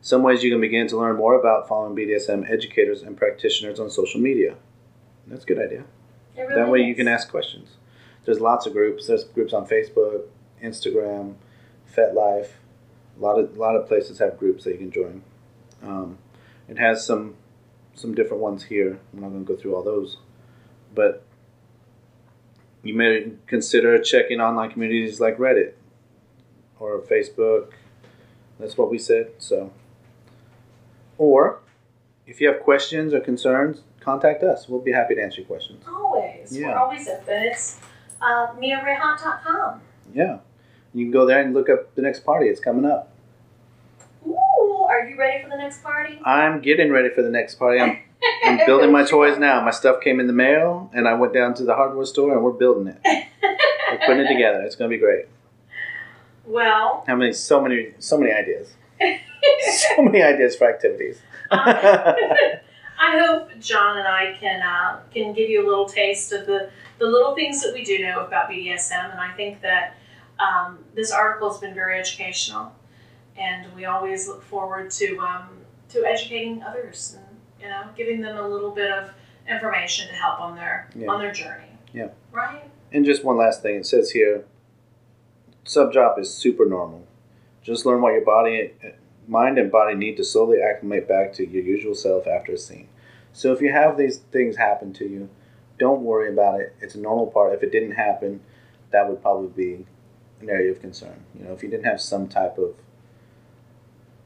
Some 0.01 0.23
ways 0.23 0.45
you 0.45 0.51
can 0.51 0.61
begin 0.61 0.87
to 0.89 0.97
learn 0.97 1.17
more 1.17 1.35
about 1.39 1.67
following 1.67 1.97
BDSM 1.97 2.49
educators 2.51 3.03
and 3.03 3.17
practitioners 3.17 3.81
on 3.81 3.91
social 3.91 4.21
media. 4.21 4.55
That's 5.27 5.43
a 5.43 5.47
good 5.47 5.59
idea. 5.59 5.85
Really 6.37 6.55
that 6.55 6.69
way 6.69 6.81
you 6.83 6.95
can 6.95 7.09
ask 7.09 7.29
questions. 7.29 7.71
There's 8.25 8.41
lots 8.41 8.67
of 8.67 8.73
groups. 8.73 9.07
There's 9.07 9.25
groups 9.25 9.53
on 9.53 9.67
Facebook, 9.67 10.23
Instagram, 10.63 11.35
FetLife. 11.93 12.49
A 13.17 13.21
lot 13.21 13.39
of 13.39 13.57
a 13.57 13.61
lot 13.61 13.77
of 13.77 13.89
places 13.89 14.19
have 14.19 14.39
groups 14.39 14.65
that 14.65 14.73
you 14.73 14.79
can 14.79 14.91
join. 14.93 15.23
Um, 15.83 16.19
it 16.69 16.79
has 16.79 17.05
some 17.05 17.37
some 17.95 18.15
different 18.15 18.43
ones 18.43 18.65
here. 18.65 18.99
I'm 19.13 19.21
not 19.21 19.31
going 19.31 19.45
to 19.45 19.53
go 19.53 19.59
through 19.59 19.75
all 19.75 19.83
those, 19.83 20.19
but 20.97 21.23
you 22.83 22.95
may 22.95 23.33
consider 23.47 23.97
checking 24.01 24.41
online 24.41 24.71
communities 24.71 25.21
like 25.21 25.37
Reddit 25.39 25.75
or 26.81 26.99
Facebook. 27.01 27.73
That's 28.59 28.77
what 28.77 28.91
we 28.91 28.99
said. 28.99 29.33
So, 29.39 29.71
or 31.19 31.61
if 32.27 32.41
you 32.41 32.49
have 32.49 32.61
questions 32.61 33.15
or 33.15 33.21
concerns, 33.21 33.83
contact 34.01 34.43
us. 34.43 34.69
We'll 34.69 34.81
be 34.81 34.93
happy 34.93 35.15
to 35.15 35.23
answer 35.23 35.43
your 35.43 35.47
questions. 35.47 35.85
Always. 35.87 36.57
Yeah. 36.57 36.69
We're 36.69 36.79
always 36.79 37.09
open. 37.09 37.25
It's 37.29 37.79
uh, 38.21 38.49
miarehat.com. 38.55 39.81
Yeah. 40.15 40.39
You 40.95 41.05
can 41.05 41.13
go 41.13 41.27
there 41.27 41.43
and 41.43 41.53
look 41.53 41.69
up 41.69 41.95
the 41.95 42.03
next 42.03 42.25
party. 42.25 42.47
It's 42.47 42.61
coming 42.61 42.87
up. 42.87 43.13
Ooh, 44.27 44.87
are 44.89 45.07
you 45.07 45.19
ready 45.19 45.45
for 45.45 45.51
the 45.51 45.59
next 45.59 45.83
party? 45.83 46.19
I'm 46.25 46.61
getting 46.63 46.91
ready 46.91 47.11
for 47.11 47.23
the 47.23 47.31
next 47.31 47.57
party. 47.57 47.81
I'm, 47.81 47.99
I'm 48.45 48.59
building 48.67 48.93
my 48.93 49.05
toys 49.05 49.39
now. 49.39 49.65
My 49.65 49.71
stuff 49.71 50.01
came 50.01 50.21
in 50.21 50.27
the 50.27 50.33
mail, 50.33 50.91
and 50.93 51.07
I 51.09 51.15
went 51.15 51.33
down 51.33 51.55
to 51.55 51.65
the 51.65 51.75
hardware 51.75 52.07
store, 52.07 52.33
and 52.33 52.43
we're 52.43 52.53
building 52.53 52.89
it. 52.89 52.99
We're 53.05 53.99
putting 54.07 54.25
it 54.25 54.29
together. 54.29 54.63
It's 54.63 54.77
going 54.77 54.91
to 54.91 54.97
be 54.97 55.01
great. 55.01 55.27
Well, 56.45 57.05
How 57.07 57.17
many? 57.17 57.33
So 57.33 57.61
many. 57.61 57.95
So 57.99 58.19
many 58.19 58.33
ideas. 58.33 58.75
So 59.69 60.03
many 60.03 60.23
ideas 60.23 60.57
for 60.57 60.69
activities. 60.69 61.21
I 61.51 62.59
hope 62.99 63.51
John 63.61 63.99
and 63.99 64.09
I 64.09 64.35
can 64.39 64.61
uh, 64.63 65.01
can 65.13 65.33
give 65.33 65.49
you 65.49 65.65
a 65.65 65.67
little 65.67 65.87
taste 65.87 66.33
of 66.33 66.47
the, 66.47 66.71
the 66.99 67.07
little 67.07 67.35
things 67.35 67.63
that 67.63 67.73
we 67.73 67.85
do 67.85 68.01
know 68.01 68.21
about 68.21 68.51
BDSM, 68.51 69.13
and 69.13 69.21
I 69.21 69.33
think 69.35 69.61
that 69.63 69.95
um, 70.41 70.79
this 70.95 71.13
article 71.13 71.51
has 71.51 71.61
been 71.61 71.75
very 71.75 71.99
educational, 71.99 72.73
and 73.37 73.73
we 73.75 73.85
always 73.85 74.27
look 74.27 74.43
forward 74.43 74.91
to 74.93 75.19
um, 75.21 75.49
to 75.91 76.05
educating 76.05 76.63
others 76.63 77.17
You 77.61 77.69
know, 77.69 77.85
giving 77.97 78.21
them 78.21 78.37
a 78.37 78.49
little 78.49 78.71
bit 78.71 78.91
of 78.91 79.11
information 79.49 80.09
to 80.09 80.15
help 80.15 80.41
on 80.41 80.57
their 80.57 80.89
Yeah. 80.95 81.09
on 81.09 81.21
their 81.21 81.33
journey. 81.33 81.79
Yeah. 81.93 82.09
Right. 82.33 82.63
And 82.93 83.05
just 83.05 83.25
one 83.25 83.37
last 83.37 83.63
thing, 83.63 83.77
it 83.77 83.87
says 83.87 84.11
here, 84.11 84.45
sub 85.65 85.93
drop 85.93 86.19
is 86.19 86.33
super 86.33 86.67
normal. 86.67 87.05
Just 87.63 87.85
learn 87.87 88.01
what 88.01 88.13
your 88.13 88.25
body, 88.25 88.73
mind, 89.27 89.59
and 89.59 89.71
body 89.71 89.95
need 89.95 90.17
to 90.19 90.25
slowly 90.25 90.63
acclimate 90.63 91.09
back 91.09 91.33
to 91.35 91.47
your 91.47 91.65
usual 91.65 91.95
self 91.95 92.27
after 92.27 92.53
a 92.53 92.59
scene. 92.59 92.89
So 93.33 93.53
if 93.53 93.61
you 93.61 93.73
have 93.73 93.97
these 93.97 94.19
things 94.19 94.57
happen 94.57 94.93
to 94.95 95.07
you, 95.07 95.29
don't 95.79 96.03
worry 96.03 96.33
about 96.33 96.61
it. 96.61 96.75
It's 96.81 96.95
a 96.95 97.01
normal 97.01 97.27
part. 97.27 97.53
If 97.55 97.63
it 97.63 97.73
didn't 97.73 97.93
happen, 97.93 98.41
that 98.93 99.09
would 99.09 99.21
probably 99.21 99.49
be 99.49 99.87
an 100.41 100.49
area 100.49 100.71
of 100.71 100.81
concern. 100.81 101.25
You 101.39 101.45
know, 101.45 101.53
if 101.53 101.63
you 101.63 101.69
didn't 101.69 101.85
have 101.85 102.01
some 102.01 102.29
type 102.29 102.57
of 102.57 102.77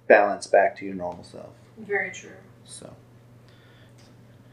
balance 0.07 0.47
back 0.47 0.77
to 0.79 0.85
your 0.85 0.95
normal 0.95 1.25
self. 1.25 1.51
Very 1.79 2.11
true. 2.11 2.37
So 2.65 2.95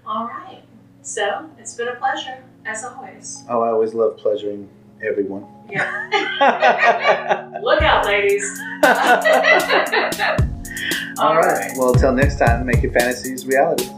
All 0.07 0.25
right. 0.25 0.61
So 1.01 1.49
it's 1.59 1.73
been 1.73 1.89
a 1.89 1.95
pleasure 1.95 2.43
as 2.65 2.83
always. 2.83 3.43
oh, 3.49 3.61
I 3.61 3.69
always 3.69 3.93
love 3.93 4.17
pleasuring 4.17 4.69
everyone. 5.05 5.45
Yeah. 5.69 7.59
Look 7.61 7.81
out, 7.81 8.05
ladies. 8.05 8.43
All 11.19 11.35
right. 11.35 11.71
Well, 11.75 11.93
until 11.93 12.13
next 12.13 12.39
time, 12.39 12.65
make 12.65 12.81
your 12.81 12.91
fantasies 12.93 13.45
realities. 13.45 13.89